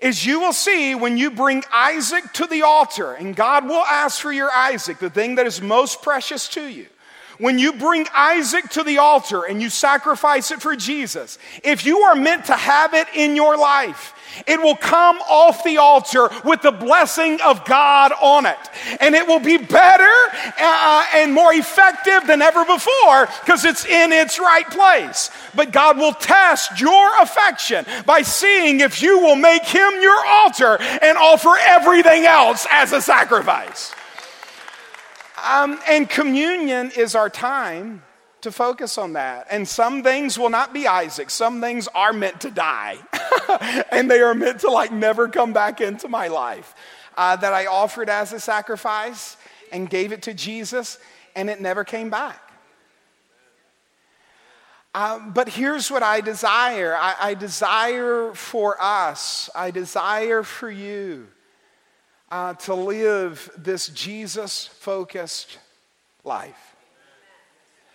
is 0.00 0.24
you 0.24 0.40
will 0.40 0.52
see 0.52 0.94
when 0.94 1.16
you 1.18 1.30
bring 1.30 1.62
Isaac 1.72 2.32
to 2.34 2.46
the 2.46 2.62
altar, 2.62 3.12
and 3.12 3.36
God 3.36 3.66
will 3.68 3.84
ask 3.84 4.20
for 4.20 4.32
your 4.32 4.50
Isaac, 4.50 4.98
the 4.98 5.10
thing 5.10 5.34
that 5.34 5.46
is 5.46 5.60
most 5.60 6.02
precious 6.02 6.48
to 6.50 6.66
you. 6.66 6.86
When 7.40 7.58
you 7.58 7.72
bring 7.72 8.06
Isaac 8.14 8.68
to 8.70 8.82
the 8.84 8.98
altar 8.98 9.44
and 9.44 9.62
you 9.62 9.70
sacrifice 9.70 10.50
it 10.50 10.60
for 10.60 10.76
Jesus, 10.76 11.38
if 11.64 11.86
you 11.86 12.00
are 12.00 12.14
meant 12.14 12.44
to 12.46 12.54
have 12.54 12.92
it 12.92 13.08
in 13.14 13.34
your 13.34 13.56
life, 13.56 14.12
it 14.46 14.60
will 14.60 14.76
come 14.76 15.16
off 15.20 15.64
the 15.64 15.78
altar 15.78 16.28
with 16.44 16.60
the 16.60 16.70
blessing 16.70 17.40
of 17.40 17.64
God 17.64 18.12
on 18.20 18.44
it. 18.44 18.58
And 19.00 19.14
it 19.14 19.26
will 19.26 19.40
be 19.40 19.56
better 19.56 20.12
uh, 20.58 21.06
and 21.14 21.32
more 21.32 21.54
effective 21.54 22.26
than 22.26 22.42
ever 22.42 22.62
before 22.66 23.26
because 23.40 23.64
it's 23.64 23.86
in 23.86 24.12
its 24.12 24.38
right 24.38 24.68
place. 24.70 25.30
But 25.54 25.72
God 25.72 25.96
will 25.96 26.12
test 26.12 26.78
your 26.78 27.22
affection 27.22 27.86
by 28.04 28.20
seeing 28.20 28.80
if 28.80 29.00
you 29.00 29.18
will 29.18 29.36
make 29.36 29.64
Him 29.64 29.90
your 30.02 30.26
altar 30.26 30.76
and 30.78 31.16
offer 31.16 31.56
everything 31.58 32.26
else 32.26 32.66
as 32.70 32.92
a 32.92 33.00
sacrifice. 33.00 33.94
Um, 35.44 35.78
and 35.88 36.08
communion 36.08 36.90
is 36.96 37.14
our 37.14 37.30
time 37.30 38.02
to 38.42 38.50
focus 38.50 38.98
on 38.98 39.14
that. 39.14 39.46
And 39.50 39.66
some 39.66 40.02
things 40.02 40.38
will 40.38 40.50
not 40.50 40.72
be 40.72 40.86
Isaac. 40.86 41.30
Some 41.30 41.60
things 41.60 41.88
are 41.94 42.12
meant 42.12 42.40
to 42.42 42.50
die. 42.50 42.98
and 43.92 44.10
they 44.10 44.20
are 44.20 44.34
meant 44.34 44.60
to 44.60 44.70
like 44.70 44.92
never 44.92 45.28
come 45.28 45.52
back 45.52 45.80
into 45.80 46.08
my 46.08 46.28
life. 46.28 46.74
Uh, 47.16 47.36
that 47.36 47.52
I 47.52 47.66
offered 47.66 48.08
as 48.08 48.32
a 48.32 48.40
sacrifice 48.40 49.36
and 49.72 49.90
gave 49.90 50.12
it 50.12 50.22
to 50.22 50.34
Jesus, 50.34 50.98
and 51.36 51.50
it 51.50 51.60
never 51.60 51.84
came 51.84 52.08
back. 52.08 52.40
Uh, 54.94 55.18
but 55.18 55.48
here's 55.48 55.90
what 55.90 56.02
I 56.02 56.20
desire 56.20 56.96
I, 56.96 57.14
I, 57.20 57.34
desire 57.34 58.32
for 58.34 58.76
us, 58.80 59.50
I 59.54 59.70
desire 59.70 60.42
for 60.42 60.70
you 60.70 61.28
uh, 62.30 62.54
to 62.54 62.74
live 62.74 63.50
this 63.56 63.88
Jesus 63.88 64.66
focused 64.66 65.58
life. 66.24 66.76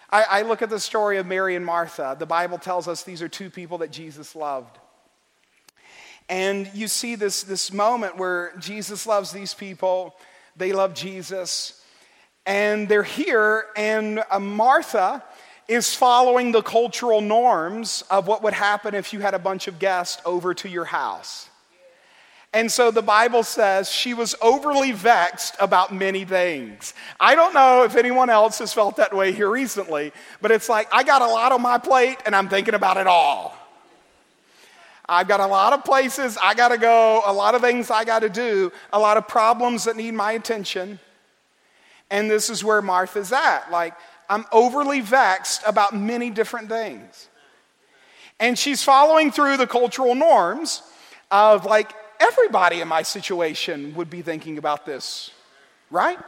I, 0.10 0.24
I 0.30 0.42
look 0.44 0.62
at 0.62 0.70
the 0.70 0.80
story 0.80 1.18
of 1.18 1.26
Mary 1.26 1.56
and 1.56 1.66
Martha. 1.66 2.16
The 2.18 2.26
Bible 2.26 2.58
tells 2.58 2.88
us 2.88 3.04
these 3.04 3.22
are 3.22 3.30
two 3.30 3.50
people 3.50 3.80
that 3.80 3.92
Jesus 3.92 4.36
loved. 4.36 4.78
And 6.28 6.70
you 6.74 6.88
see 6.88 7.16
this, 7.16 7.44
this 7.44 7.72
moment 7.72 8.18
where 8.18 8.54
Jesus 8.60 9.06
loves 9.06 9.32
these 9.32 9.54
people, 9.54 10.16
they 10.56 10.74
love 10.74 10.94
Jesus, 10.94 11.84
and 12.46 12.88
they're 12.90 13.04
here, 13.04 13.66
and 13.76 14.24
uh, 14.30 14.40
Martha 14.40 15.24
is 15.68 15.96
following 15.96 16.52
the 16.52 16.62
cultural 16.62 17.22
norms 17.22 18.04
of 18.10 18.28
what 18.28 18.44
would 18.44 18.54
happen 18.54 18.94
if 18.94 19.14
you 19.14 19.20
had 19.20 19.34
a 19.34 19.40
bunch 19.40 19.68
of 19.68 19.80
guests 19.80 20.22
over 20.26 20.54
to 20.54 20.70
your 20.70 20.86
house. 20.86 21.50
And 22.56 22.72
so 22.72 22.90
the 22.90 23.02
Bible 23.02 23.44
says 23.44 23.92
she 23.92 24.14
was 24.14 24.34
overly 24.42 24.94
vexed 24.94 25.58
about 25.60 25.94
many 25.94 26.24
things. 26.24 26.94
I 27.20 27.36
don't 27.36 27.54
know 27.54 27.84
if 27.84 27.98
anyone 27.98 28.30
else 28.30 28.60
has 28.60 28.72
felt 28.72 28.96
that 28.96 29.14
way 29.14 29.34
here 29.34 29.50
recently, 29.50 30.14
but 30.42 30.52
it's 30.52 30.70
like 30.70 30.88
I 30.90 31.04
got 31.04 31.22
a 31.22 31.28
lot 31.28 31.52
on 31.52 31.62
my 31.62 31.78
plate 31.78 32.20
and 32.26 32.34
I'm 32.34 32.48
thinking 32.48 32.74
about 32.74 32.96
it 32.96 33.08
all. 33.08 33.58
I've 35.06 35.28
got 35.28 35.42
a 35.42 35.46
lot 35.46 35.74
of 35.74 35.84
places 35.84 36.38
I 36.42 36.54
got 36.54 36.70
to 36.70 36.78
go, 36.78 37.24
a 37.26 37.34
lot 37.34 37.56
of 37.56 37.62
things 37.62 37.92
I 37.92 38.06
got 38.06 38.20
to 38.20 38.30
do, 38.30 38.72
a 38.94 39.00
lot 39.00 39.18
of 39.18 39.28
problems 39.28 39.84
that 39.84 39.98
need 39.98 40.14
my 40.14 40.32
attention. 40.32 40.98
And 42.10 42.32
this 42.32 42.50
is 42.50 42.64
where 42.64 42.82
Martha's 42.82 43.34
at. 43.34 43.70
Like, 43.70 43.96
I'm 44.30 44.46
overly 44.54 45.02
vexed 45.02 45.62
about 45.68 45.94
many 45.94 46.30
different 46.30 46.70
things. 46.70 47.28
And 48.40 48.58
she's 48.58 48.82
following 48.82 49.30
through 49.30 49.58
the 49.58 49.68
cultural 49.68 50.16
norms 50.16 50.84
of 51.30 51.66
like, 51.66 51.92
everybody 52.20 52.82
in 52.82 52.88
my 52.88 53.02
situation 53.02 53.96
would 53.96 54.10
be 54.10 54.22
thinking 54.22 54.58
about 54.58 54.86
this, 54.86 55.32
right? 55.90 56.20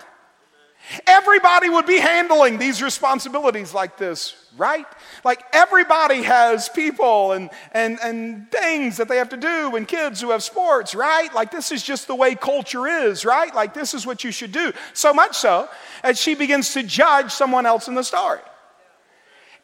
Everybody 1.05 1.69
would 1.69 1.85
be 1.85 1.97
handling 1.97 2.59
these 2.59 2.81
responsibilities 2.81 3.73
like 3.73 3.97
this, 3.97 4.35
right? 4.57 4.85
Like 5.25 5.43
everybody 5.51 6.21
has 6.23 6.69
people 6.69 7.33
and, 7.33 7.49
and, 7.73 7.99
and 8.01 8.49
things 8.51 8.97
that 8.97 9.09
they 9.09 9.17
have 9.17 9.29
to 9.29 9.37
do 9.37 9.75
and 9.75 9.87
kids 9.87 10.21
who 10.21 10.29
have 10.29 10.43
sports, 10.43 10.95
right? 10.95 11.33
Like 11.33 11.51
this 11.51 11.71
is 11.71 11.83
just 11.83 12.07
the 12.07 12.15
way 12.15 12.35
culture 12.35 12.87
is, 12.87 13.25
right? 13.25 13.53
Like 13.53 13.73
this 13.73 13.93
is 13.93 14.05
what 14.05 14.23
you 14.23 14.31
should 14.31 14.51
do. 14.51 14.71
So 14.93 15.13
much 15.13 15.35
so 15.35 15.67
as 16.03 16.19
she 16.19 16.35
begins 16.35 16.73
to 16.73 16.83
judge 16.83 17.31
someone 17.31 17.65
else 17.65 17.87
in 17.87 17.95
the 17.95 18.03
story 18.03 18.39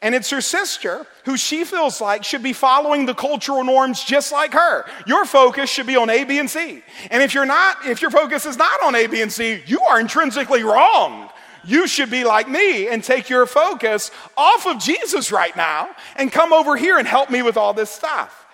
and 0.04 0.14
it's 0.14 0.28
her 0.28 0.42
sister 0.42 1.06
who 1.24 1.38
she 1.38 1.64
feels 1.64 1.98
like 1.98 2.24
should 2.24 2.42
be 2.42 2.52
following 2.52 3.06
the 3.06 3.14
cultural 3.14 3.64
norms 3.64 4.04
just 4.04 4.32
like 4.32 4.52
her. 4.52 4.84
Your 5.06 5.24
focus 5.24 5.70
should 5.70 5.86
be 5.86 5.96
on 5.96 6.10
A, 6.10 6.24
B, 6.24 6.38
and 6.38 6.48
C. 6.48 6.82
And 7.10 7.22
if 7.22 7.32
you're 7.32 7.46
not, 7.46 7.86
if 7.86 8.02
your 8.02 8.10
focus 8.10 8.44
is 8.44 8.58
not 8.58 8.82
on 8.82 8.94
A, 8.94 9.06
B, 9.06 9.22
and 9.22 9.32
C, 9.32 9.62
you 9.64 9.80
are 9.80 9.98
intrinsically 9.98 10.62
wrong. 10.62 11.30
You 11.64 11.86
should 11.88 12.10
be 12.10 12.22
like 12.22 12.50
me 12.50 12.88
and 12.88 13.02
take 13.02 13.30
your 13.30 13.46
focus 13.46 14.10
off 14.36 14.66
of 14.66 14.78
Jesus 14.78 15.32
right 15.32 15.56
now 15.56 15.88
and 16.16 16.30
come 16.30 16.52
over 16.52 16.76
here 16.76 16.98
and 16.98 17.08
help 17.08 17.30
me 17.30 17.40
with 17.40 17.56
all 17.56 17.72
this 17.72 17.88
stuff. 17.88 18.44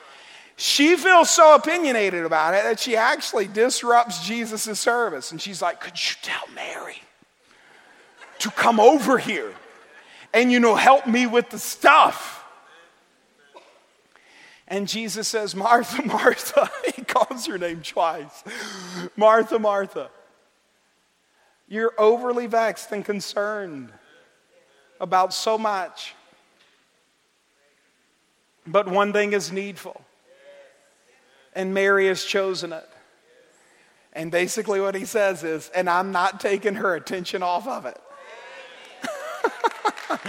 She 0.55 0.95
feels 0.95 1.31
so 1.31 1.57
opinionated 1.57 2.25
about 2.25 2.55
it 2.55 2.63
that 2.63 2.79
she 2.79 2.95
actually 2.95 3.49
disrupts 3.49 4.25
Jesus' 4.25 4.79
service. 4.79 5.33
And 5.33 5.43
she's 5.43 5.61
like, 5.61 5.81
Could 5.81 5.95
you 5.95 6.15
tell 6.23 6.45
Mary 6.55 7.03
to 8.39 8.51
come 8.53 8.79
over 8.79 9.19
here? 9.19 9.53
And 10.33 10.53
you 10.53 10.61
know, 10.61 10.75
help 10.75 11.07
me 11.07 11.27
with 11.27 11.51
the 11.51 11.59
stuff. 11.59 12.45
And 14.71 14.87
Jesus 14.87 15.27
says, 15.27 15.55
Martha, 15.55 16.03
Martha. 16.07 16.71
he 16.95 17.03
calls 17.03 17.47
her 17.47 17.59
name 17.59 17.83
twice. 17.83 18.45
Martha, 19.17 19.59
Martha. 19.59 20.11
You're 21.69 21.93
overly 21.99 22.47
vexed 22.47 22.91
and 22.93 23.05
concerned 23.05 23.93
about 25.01 25.35
so 25.35 25.59
much. 25.59 26.15
But 28.67 28.89
one 28.89 29.13
thing 29.13 29.33
is 29.33 29.51
needful, 29.51 30.01
and 31.55 31.73
Mary 31.73 32.07
has 32.09 32.25
chosen 32.25 32.73
it. 32.73 32.89
And 34.13 34.31
basically, 34.31 34.81
what 34.81 34.95
he 34.95 35.05
says 35.05 35.45
is, 35.45 35.71
and 35.75 35.89
I'm 35.89 36.13
not 36.13 36.41
taking 36.41 36.75
her 36.75 36.95
attention 36.95 37.43
off 37.43 37.67
of 37.67 37.87
it. 37.87 37.99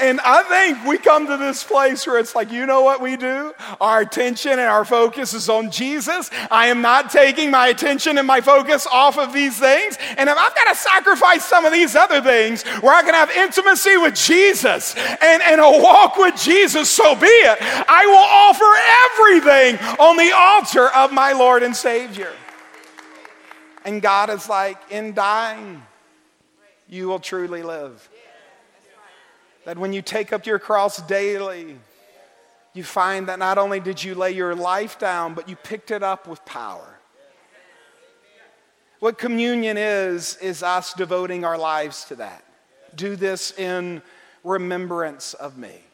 And 0.00 0.18
I 0.20 0.42
think 0.44 0.86
we 0.86 0.96
come 0.96 1.26
to 1.26 1.36
this 1.36 1.62
place 1.62 2.06
where 2.06 2.18
it's 2.18 2.34
like, 2.34 2.50
you 2.50 2.64
know 2.64 2.80
what 2.80 3.02
we 3.02 3.18
do? 3.18 3.52
Our 3.82 4.00
attention 4.00 4.52
and 4.52 4.60
our 4.62 4.86
focus 4.86 5.34
is 5.34 5.50
on 5.50 5.70
Jesus. 5.70 6.30
I 6.50 6.68
am 6.68 6.80
not 6.80 7.10
taking 7.10 7.50
my 7.50 7.68
attention 7.68 8.16
and 8.16 8.26
my 8.26 8.40
focus 8.40 8.86
off 8.90 9.18
of 9.18 9.34
these 9.34 9.58
things. 9.58 9.98
And 10.16 10.30
if 10.30 10.38
I've 10.38 10.54
got 10.54 10.72
to 10.72 10.74
sacrifice 10.74 11.44
some 11.44 11.66
of 11.66 11.72
these 11.72 11.94
other 11.94 12.22
things 12.22 12.62
where 12.80 12.94
I 12.94 13.02
can 13.02 13.12
have 13.12 13.30
intimacy 13.30 13.98
with 13.98 14.14
Jesus 14.14 14.96
and, 14.96 15.42
and 15.42 15.60
a 15.60 15.70
walk 15.70 16.16
with 16.16 16.40
Jesus, 16.40 16.88
so 16.88 17.14
be 17.14 17.26
it. 17.26 17.58
I 17.60 18.06
will 18.06 18.16
offer 18.16 18.64
everything 19.12 19.98
on 19.98 20.16
the 20.16 20.32
altar 20.34 20.88
of 20.96 21.12
my 21.12 21.32
Lord 21.32 21.62
and 21.62 21.76
Savior. 21.76 22.32
And 23.84 24.00
God 24.00 24.30
is 24.30 24.48
like, 24.48 24.78
in 24.90 25.12
dying, 25.12 25.82
you 26.88 27.08
will 27.08 27.20
truly 27.20 27.62
live. 27.62 28.08
That 29.70 29.78
when 29.78 29.92
you 29.92 30.02
take 30.02 30.32
up 30.32 30.46
your 30.46 30.58
cross 30.58 31.00
daily, 31.02 31.78
you 32.74 32.82
find 32.82 33.28
that 33.28 33.38
not 33.38 33.56
only 33.56 33.78
did 33.78 34.02
you 34.02 34.16
lay 34.16 34.32
your 34.32 34.52
life 34.52 34.98
down, 34.98 35.34
but 35.34 35.48
you 35.48 35.54
picked 35.54 35.92
it 35.92 36.02
up 36.02 36.26
with 36.26 36.44
power. 36.44 36.98
What 38.98 39.16
communion 39.16 39.76
is, 39.76 40.36
is 40.38 40.64
us 40.64 40.92
devoting 40.92 41.44
our 41.44 41.56
lives 41.56 42.06
to 42.06 42.16
that. 42.16 42.42
Do 42.96 43.14
this 43.14 43.56
in 43.56 44.02
remembrance 44.42 45.34
of 45.34 45.56
me. 45.56 45.84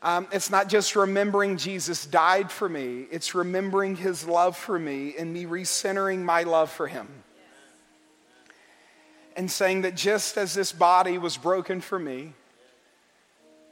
Um, 0.00 0.28
it's 0.30 0.48
not 0.48 0.68
just 0.68 0.94
remembering 0.94 1.56
Jesus 1.56 2.06
died 2.06 2.52
for 2.52 2.68
me, 2.68 3.06
it's 3.10 3.34
remembering 3.34 3.96
his 3.96 4.28
love 4.28 4.56
for 4.56 4.78
me 4.78 5.16
and 5.18 5.32
me 5.32 5.44
recentering 5.44 6.20
my 6.20 6.44
love 6.44 6.70
for 6.70 6.86
him 6.86 7.08
and 9.36 9.50
saying 9.50 9.82
that 9.82 9.96
just 9.96 10.36
as 10.38 10.54
this 10.54 10.70
body 10.70 11.18
was 11.18 11.36
broken 11.36 11.80
for 11.80 11.98
me, 11.98 12.32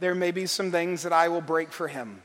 there 0.02 0.16
may 0.16 0.32
be 0.32 0.46
some 0.46 0.72
things 0.72 1.04
that 1.04 1.12
I 1.12 1.28
will 1.28 1.40
break 1.40 1.72
for 1.72 1.86
him. 1.86 2.22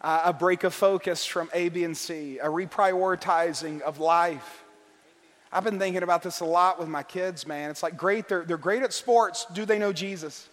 Uh, 0.00 0.22
a 0.24 0.32
break 0.32 0.64
of 0.64 0.72
focus 0.72 1.26
from 1.26 1.50
A, 1.52 1.68
B, 1.68 1.84
and 1.84 1.94
C, 1.94 2.38
a 2.38 2.46
reprioritizing 2.46 3.82
of 3.82 4.00
life. 4.00 4.64
I've 5.52 5.64
been 5.64 5.78
thinking 5.78 6.02
about 6.02 6.22
this 6.22 6.40
a 6.40 6.46
lot 6.46 6.78
with 6.78 6.88
my 6.88 7.02
kids, 7.02 7.46
man. 7.46 7.70
It's 7.70 7.82
like 7.82 7.98
great, 7.98 8.26
they're, 8.26 8.44
they're 8.44 8.56
great 8.56 8.82
at 8.82 8.94
sports. 8.94 9.44
Do 9.52 9.66
they 9.66 9.78
know 9.78 9.92
Jesus? 9.92 10.48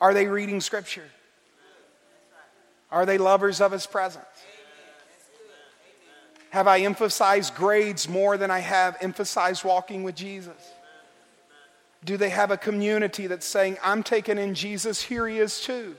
Are 0.00 0.12
they 0.12 0.26
reading 0.26 0.60
scripture? 0.60 1.08
Are 2.90 3.06
they 3.06 3.18
lovers 3.18 3.60
of 3.60 3.70
his 3.70 3.86
presence? 3.86 4.24
Have 6.50 6.66
I 6.66 6.80
emphasized 6.80 7.54
grades 7.54 8.08
more 8.08 8.36
than 8.36 8.50
I 8.50 8.60
have 8.60 8.96
emphasized 9.00 9.64
walking 9.64 10.02
with 10.02 10.16
Jesus? 10.16 10.72
Do 12.06 12.16
they 12.16 12.30
have 12.30 12.52
a 12.52 12.56
community 12.56 13.26
that's 13.26 13.44
saying, 13.44 13.78
I'm 13.82 14.04
taking 14.04 14.38
in 14.38 14.54
Jesus, 14.54 15.02
here 15.02 15.26
he 15.26 15.38
is 15.38 15.60
too? 15.60 15.96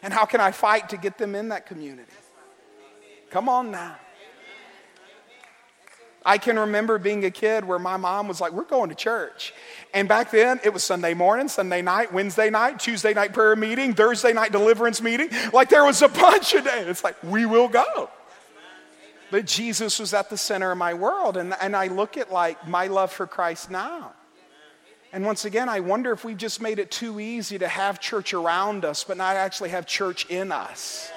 And 0.00 0.14
how 0.14 0.24
can 0.24 0.40
I 0.40 0.52
fight 0.52 0.90
to 0.90 0.96
get 0.96 1.18
them 1.18 1.34
in 1.34 1.48
that 1.48 1.66
community? 1.66 2.12
Come 3.30 3.48
on 3.48 3.72
now. 3.72 3.96
I 6.24 6.38
can 6.38 6.58
remember 6.58 6.98
being 6.98 7.24
a 7.24 7.30
kid 7.30 7.64
where 7.64 7.78
my 7.78 7.96
mom 7.96 8.28
was 8.28 8.40
like, 8.40 8.52
We're 8.52 8.64
going 8.64 8.88
to 8.90 8.94
church. 8.94 9.52
And 9.92 10.08
back 10.08 10.30
then, 10.30 10.60
it 10.64 10.72
was 10.72 10.84
Sunday 10.84 11.14
morning, 11.14 11.48
Sunday 11.48 11.82
night, 11.82 12.12
Wednesday 12.12 12.50
night, 12.50 12.78
Tuesday 12.78 13.12
night 13.12 13.32
prayer 13.32 13.56
meeting, 13.56 13.94
Thursday 13.94 14.32
night 14.32 14.52
deliverance 14.52 15.02
meeting. 15.02 15.28
Like 15.52 15.70
there 15.70 15.84
was 15.84 16.02
a 16.02 16.08
bunch 16.08 16.54
of 16.54 16.64
days. 16.64 16.86
It's 16.86 17.04
like, 17.04 17.16
We 17.24 17.46
will 17.46 17.68
go. 17.68 18.10
But 19.32 19.46
Jesus 19.46 19.98
was 19.98 20.14
at 20.14 20.30
the 20.30 20.36
center 20.36 20.70
of 20.70 20.78
my 20.78 20.94
world. 20.94 21.36
And, 21.36 21.52
and 21.60 21.74
I 21.74 21.88
look 21.88 22.16
at 22.16 22.32
like 22.32 22.66
my 22.66 22.86
love 22.86 23.12
for 23.12 23.26
Christ 23.26 23.70
now. 23.72 24.12
And 25.12 25.24
once 25.24 25.44
again, 25.44 25.68
I 25.68 25.80
wonder 25.80 26.12
if 26.12 26.24
we've 26.24 26.36
just 26.36 26.60
made 26.60 26.78
it 26.78 26.90
too 26.90 27.20
easy 27.20 27.58
to 27.58 27.68
have 27.68 28.00
church 28.00 28.34
around 28.34 28.84
us, 28.84 29.04
but 29.04 29.16
not 29.16 29.36
actually 29.36 29.70
have 29.70 29.86
church 29.86 30.26
in 30.26 30.52
us. 30.52 31.10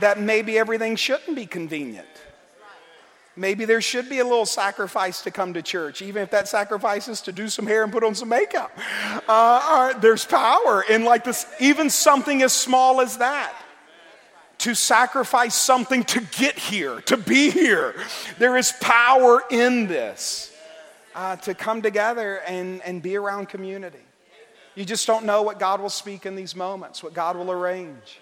That 0.00 0.20
maybe 0.20 0.58
everything 0.58 0.96
shouldn't 0.96 1.34
be 1.34 1.46
convenient. 1.46 2.06
Maybe 3.38 3.64
there 3.64 3.80
should 3.80 4.08
be 4.08 4.18
a 4.18 4.24
little 4.24 4.46
sacrifice 4.46 5.22
to 5.22 5.30
come 5.30 5.54
to 5.54 5.62
church, 5.62 6.02
even 6.02 6.22
if 6.24 6.30
that 6.32 6.48
sacrifice 6.48 7.06
is 7.06 7.20
to 7.22 7.32
do 7.32 7.48
some 7.48 7.68
hair 7.68 7.84
and 7.84 7.92
put 7.92 8.02
on 8.02 8.16
some 8.16 8.28
makeup. 8.28 8.76
Uh, 9.28 9.96
there's 10.00 10.24
power 10.24 10.82
in 10.82 11.04
like 11.04 11.22
this, 11.22 11.46
even 11.60 11.88
something 11.88 12.42
as 12.42 12.52
small 12.52 13.00
as 13.00 13.18
that. 13.18 13.54
To 14.68 14.74
sacrifice 14.74 15.54
something 15.54 16.04
to 16.04 16.20
get 16.20 16.58
here, 16.58 17.00
to 17.06 17.16
be 17.16 17.48
here. 17.48 17.94
There 18.38 18.54
is 18.58 18.70
power 18.82 19.42
in 19.50 19.86
this 19.86 20.52
uh, 21.14 21.36
to 21.36 21.54
come 21.54 21.80
together 21.80 22.42
and, 22.46 22.82
and 22.82 23.00
be 23.00 23.16
around 23.16 23.48
community. 23.48 24.04
You 24.74 24.84
just 24.84 25.06
don't 25.06 25.24
know 25.24 25.40
what 25.40 25.58
God 25.58 25.80
will 25.80 25.88
speak 25.88 26.26
in 26.26 26.36
these 26.36 26.54
moments, 26.54 27.02
what 27.02 27.14
God 27.14 27.34
will 27.36 27.50
arrange. 27.50 28.20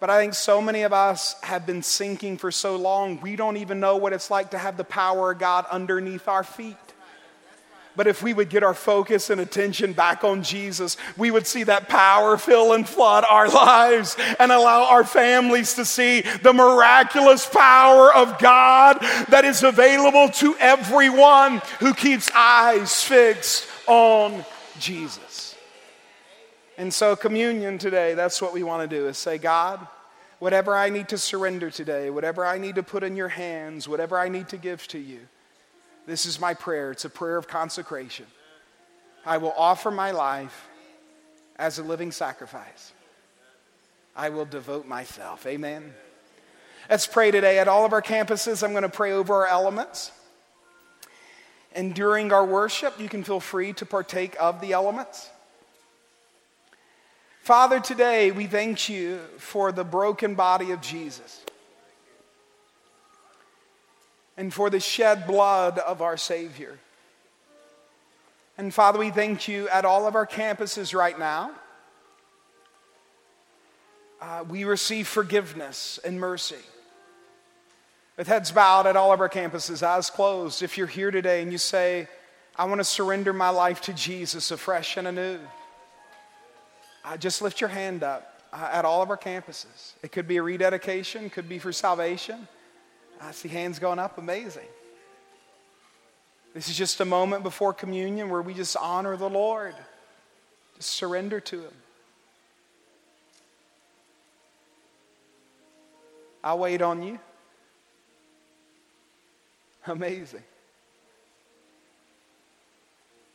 But 0.00 0.10
I 0.10 0.18
think 0.18 0.34
so 0.34 0.60
many 0.60 0.82
of 0.82 0.92
us 0.92 1.40
have 1.42 1.66
been 1.66 1.84
sinking 1.84 2.36
for 2.36 2.50
so 2.50 2.74
long, 2.74 3.20
we 3.20 3.36
don't 3.36 3.58
even 3.58 3.78
know 3.78 3.98
what 3.98 4.12
it's 4.12 4.28
like 4.28 4.50
to 4.50 4.58
have 4.58 4.76
the 4.76 4.82
power 4.82 5.30
of 5.30 5.38
God 5.38 5.66
underneath 5.70 6.26
our 6.26 6.42
feet. 6.42 6.74
But 7.94 8.06
if 8.06 8.22
we 8.22 8.32
would 8.32 8.48
get 8.48 8.62
our 8.62 8.74
focus 8.74 9.28
and 9.28 9.40
attention 9.40 9.92
back 9.92 10.24
on 10.24 10.42
Jesus, 10.42 10.96
we 11.16 11.30
would 11.30 11.46
see 11.46 11.64
that 11.64 11.88
power 11.88 12.38
fill 12.38 12.72
and 12.72 12.88
flood 12.88 13.24
our 13.28 13.48
lives 13.50 14.16
and 14.38 14.50
allow 14.50 14.84
our 14.84 15.04
families 15.04 15.74
to 15.74 15.84
see 15.84 16.22
the 16.42 16.52
miraculous 16.52 17.46
power 17.46 18.14
of 18.14 18.38
God 18.38 18.98
that 19.28 19.44
is 19.44 19.62
available 19.62 20.28
to 20.30 20.56
everyone 20.58 21.60
who 21.80 21.92
keeps 21.92 22.30
eyes 22.34 23.02
fixed 23.02 23.66
on 23.86 24.44
Jesus. 24.78 25.54
And 26.78 26.92
so, 26.92 27.14
communion 27.14 27.76
today, 27.78 28.14
that's 28.14 28.40
what 28.40 28.54
we 28.54 28.62
want 28.62 28.88
to 28.88 28.96
do 28.96 29.06
is 29.06 29.18
say, 29.18 29.36
God, 29.36 29.86
whatever 30.38 30.74
I 30.74 30.88
need 30.88 31.08
to 31.10 31.18
surrender 31.18 31.70
today, 31.70 32.10
whatever 32.10 32.44
I 32.44 32.58
need 32.58 32.76
to 32.76 32.82
put 32.82 33.04
in 33.04 33.14
your 33.14 33.28
hands, 33.28 33.86
whatever 33.86 34.18
I 34.18 34.28
need 34.28 34.48
to 34.48 34.56
give 34.56 34.88
to 34.88 34.98
you, 34.98 35.20
this 36.06 36.26
is 36.26 36.40
my 36.40 36.54
prayer. 36.54 36.90
It's 36.90 37.04
a 37.04 37.10
prayer 37.10 37.36
of 37.36 37.46
consecration. 37.48 38.26
I 39.24 39.38
will 39.38 39.54
offer 39.56 39.90
my 39.90 40.10
life 40.10 40.68
as 41.56 41.78
a 41.78 41.82
living 41.82 42.10
sacrifice. 42.10 42.92
I 44.16 44.30
will 44.30 44.44
devote 44.44 44.86
myself. 44.86 45.46
Amen. 45.46 45.94
Let's 46.90 47.06
pray 47.06 47.30
today. 47.30 47.58
At 47.58 47.68
all 47.68 47.84
of 47.84 47.92
our 47.92 48.02
campuses, 48.02 48.62
I'm 48.62 48.72
going 48.72 48.82
to 48.82 48.88
pray 48.88 49.12
over 49.12 49.34
our 49.34 49.46
elements. 49.46 50.10
And 51.74 51.94
during 51.94 52.32
our 52.32 52.44
worship, 52.44 53.00
you 53.00 53.08
can 53.08 53.22
feel 53.22 53.40
free 53.40 53.72
to 53.74 53.86
partake 53.86 54.36
of 54.38 54.60
the 54.60 54.72
elements. 54.72 55.30
Father, 57.42 57.80
today 57.80 58.30
we 58.30 58.46
thank 58.46 58.88
you 58.88 59.18
for 59.38 59.72
the 59.72 59.84
broken 59.84 60.34
body 60.34 60.72
of 60.72 60.80
Jesus 60.80 61.42
and 64.42 64.52
for 64.52 64.70
the 64.70 64.80
shed 64.80 65.24
blood 65.28 65.78
of 65.78 66.02
our 66.02 66.16
Savior. 66.16 66.76
And 68.58 68.74
Father, 68.74 68.98
we 68.98 69.10
thank 69.10 69.46
you 69.46 69.68
at 69.68 69.84
all 69.84 70.04
of 70.08 70.16
our 70.16 70.26
campuses 70.26 70.92
right 70.92 71.16
now. 71.16 71.52
Uh, 74.20 74.42
we 74.48 74.64
receive 74.64 75.06
forgiveness 75.06 76.00
and 76.04 76.18
mercy. 76.18 76.56
With 78.16 78.26
heads 78.26 78.50
bowed 78.50 78.88
at 78.88 78.96
all 78.96 79.12
of 79.12 79.20
our 79.20 79.28
campuses, 79.28 79.80
eyes 79.80 80.10
closed, 80.10 80.60
if 80.60 80.76
you're 80.76 80.88
here 80.88 81.12
today 81.12 81.40
and 81.40 81.52
you 81.52 81.58
say, 81.58 82.08
I 82.56 82.64
want 82.64 82.80
to 82.80 82.84
surrender 82.84 83.32
my 83.32 83.50
life 83.50 83.80
to 83.82 83.92
Jesus 83.92 84.50
afresh 84.50 84.96
and 84.96 85.06
anew 85.06 85.38
uh, 87.04 87.16
just 87.16 87.42
lift 87.42 87.60
your 87.60 87.70
hand 87.70 88.02
up 88.02 88.42
uh, 88.52 88.70
at 88.72 88.84
all 88.84 89.02
of 89.02 89.10
our 89.10 89.16
campuses. 89.16 89.92
It 90.02 90.10
could 90.10 90.26
be 90.26 90.38
a 90.38 90.42
rededication, 90.42 91.30
could 91.30 91.48
be 91.48 91.60
for 91.60 91.72
salvation. 91.72 92.48
I 93.22 93.30
see 93.30 93.48
hands 93.48 93.78
going 93.78 93.98
up, 93.98 94.18
amazing. 94.18 94.66
This 96.54 96.68
is 96.68 96.76
just 96.76 97.00
a 97.00 97.04
moment 97.04 97.44
before 97.44 97.72
communion 97.72 98.28
where 98.28 98.42
we 98.42 98.52
just 98.52 98.76
honor 98.76 99.16
the 99.16 99.30
Lord, 99.30 99.74
just 100.76 100.90
surrender 100.90 101.40
to 101.40 101.60
Him. 101.60 101.72
I'll 106.44 106.58
wait 106.58 106.82
on 106.82 107.02
you. 107.02 107.20
Amazing. 109.86 110.42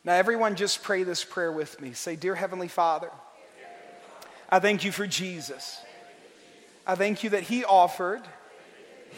Now, 0.03 0.13
everyone, 0.13 0.55
just 0.55 0.83
pray 0.83 1.03
this 1.03 1.23
prayer 1.23 1.51
with 1.51 1.79
me. 1.81 1.93
Say, 1.93 2.15
Dear 2.15 2.35
Heavenly 2.35 2.67
Father, 2.67 3.09
I 4.49 4.59
thank 4.59 4.83
you 4.83 4.91
for 4.91 5.07
Jesus. 5.07 5.81
I 6.85 6.95
thank 6.95 7.23
you 7.23 7.31
that 7.31 7.43
he 7.43 7.65
offered 7.65 8.21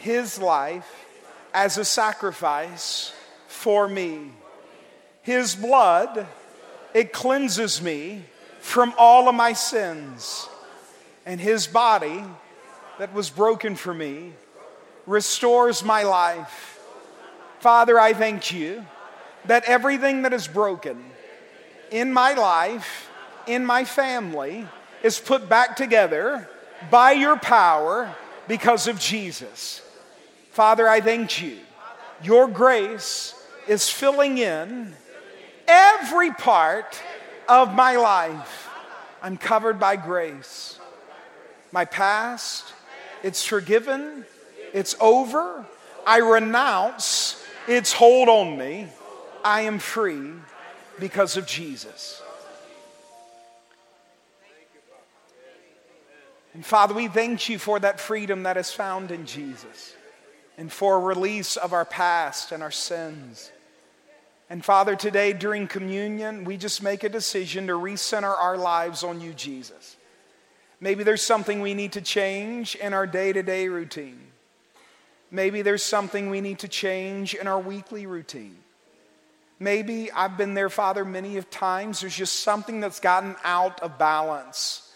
his 0.00 0.40
life 0.40 1.06
as 1.52 1.78
a 1.78 1.84
sacrifice 1.84 3.12
for 3.48 3.88
me. 3.88 4.32
His 5.22 5.54
blood 5.54 6.26
it 6.92 7.12
cleanses 7.12 7.80
me 7.80 8.24
from 8.60 8.92
all 8.98 9.28
of 9.28 9.34
my 9.34 9.52
sins. 9.52 10.48
And 11.24 11.40
his 11.40 11.66
body 11.66 12.24
that 12.98 13.12
was 13.14 13.30
broken 13.30 13.76
for 13.76 13.94
me 13.94 14.32
restores 15.06 15.84
my 15.84 16.02
life. 16.02 16.80
Father, 17.60 17.98
I 17.98 18.12
thank 18.12 18.52
you 18.52 18.84
that 19.44 19.64
everything 19.64 20.22
that 20.22 20.32
is 20.32 20.48
broken 20.48 21.02
in 21.90 22.12
my 22.12 22.34
life, 22.34 23.08
in 23.46 23.64
my 23.64 23.84
family, 23.84 24.66
is 25.02 25.18
put 25.18 25.48
back 25.48 25.76
together 25.76 26.48
by 26.90 27.12
your 27.12 27.36
power 27.36 28.14
because 28.48 28.88
of 28.88 28.98
Jesus. 28.98 29.82
Father, 30.60 30.86
I 30.86 31.00
thank 31.00 31.40
you. 31.40 31.56
Your 32.22 32.46
grace 32.46 33.34
is 33.66 33.88
filling 33.88 34.36
in 34.36 34.92
every 35.66 36.32
part 36.32 37.00
of 37.48 37.72
my 37.72 37.96
life. 37.96 38.68
I'm 39.22 39.38
covered 39.38 39.80
by 39.80 39.96
grace. 39.96 40.78
My 41.72 41.86
past, 41.86 42.74
it's 43.22 43.42
forgiven, 43.42 44.26
it's 44.74 44.94
over. 45.00 45.64
I 46.06 46.18
renounce 46.18 47.42
its 47.66 47.94
hold 47.94 48.28
on 48.28 48.58
me. 48.58 48.88
I 49.42 49.62
am 49.62 49.78
free 49.78 50.30
because 50.98 51.38
of 51.38 51.46
Jesus. 51.46 52.20
And 56.52 56.66
Father, 56.66 56.92
we 56.92 57.08
thank 57.08 57.48
you 57.48 57.58
for 57.58 57.78
that 57.78 57.98
freedom 57.98 58.42
that 58.42 58.58
is 58.58 58.70
found 58.70 59.10
in 59.10 59.24
Jesus 59.24 59.94
and 60.60 60.70
for 60.70 61.00
release 61.00 61.56
of 61.56 61.72
our 61.72 61.86
past 61.86 62.52
and 62.52 62.62
our 62.62 62.70
sins. 62.70 63.50
And 64.50 64.62
Father, 64.62 64.94
today 64.94 65.32
during 65.32 65.66
communion, 65.66 66.44
we 66.44 66.58
just 66.58 66.82
make 66.82 67.02
a 67.02 67.08
decision 67.08 67.66
to 67.68 67.72
recenter 67.72 68.38
our 68.38 68.58
lives 68.58 69.02
on 69.02 69.22
you, 69.22 69.32
Jesus. 69.32 69.96
Maybe 70.78 71.02
there's 71.02 71.22
something 71.22 71.62
we 71.62 71.72
need 71.72 71.92
to 71.92 72.02
change 72.02 72.74
in 72.74 72.92
our 72.92 73.06
day 73.06 73.32
to 73.32 73.42
day 73.42 73.68
routine. 73.68 74.20
Maybe 75.30 75.62
there's 75.62 75.82
something 75.82 76.28
we 76.28 76.42
need 76.42 76.58
to 76.58 76.68
change 76.68 77.32
in 77.34 77.46
our 77.46 77.58
weekly 77.58 78.04
routine. 78.04 78.58
Maybe 79.58 80.12
I've 80.12 80.36
been 80.36 80.52
there, 80.52 80.68
Father, 80.68 81.06
many 81.06 81.38
of 81.38 81.48
times. 81.48 82.02
There's 82.02 82.16
just 82.16 82.40
something 82.40 82.80
that's 82.80 83.00
gotten 83.00 83.34
out 83.44 83.80
of 83.80 83.96
balance, 83.96 84.92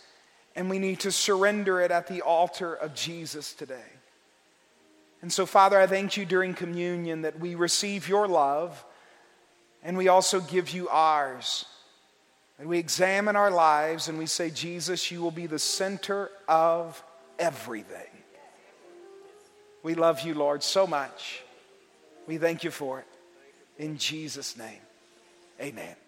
and 0.54 0.68
we 0.68 0.78
need 0.78 1.00
to 1.00 1.10
surrender 1.10 1.80
it 1.80 1.90
at 1.90 2.06
the 2.06 2.20
altar 2.20 2.74
of 2.74 2.94
Jesus 2.94 3.54
today. 3.54 3.93
And 5.24 5.32
so, 5.32 5.46
Father, 5.46 5.80
I 5.80 5.86
thank 5.86 6.18
you 6.18 6.26
during 6.26 6.52
communion 6.52 7.22
that 7.22 7.40
we 7.40 7.54
receive 7.54 8.10
your 8.10 8.28
love 8.28 8.84
and 9.82 9.96
we 9.96 10.08
also 10.08 10.38
give 10.38 10.68
you 10.68 10.90
ours. 10.90 11.64
And 12.58 12.68
we 12.68 12.78
examine 12.78 13.34
our 13.34 13.50
lives 13.50 14.08
and 14.08 14.18
we 14.18 14.26
say, 14.26 14.50
Jesus, 14.50 15.10
you 15.10 15.22
will 15.22 15.30
be 15.30 15.46
the 15.46 15.58
center 15.58 16.30
of 16.46 17.02
everything. 17.38 18.10
We 19.82 19.94
love 19.94 20.20
you, 20.20 20.34
Lord, 20.34 20.62
so 20.62 20.86
much. 20.86 21.42
We 22.26 22.36
thank 22.36 22.62
you 22.62 22.70
for 22.70 22.98
it. 22.98 23.06
In 23.78 23.96
Jesus' 23.96 24.58
name, 24.58 24.82
amen. 25.58 26.03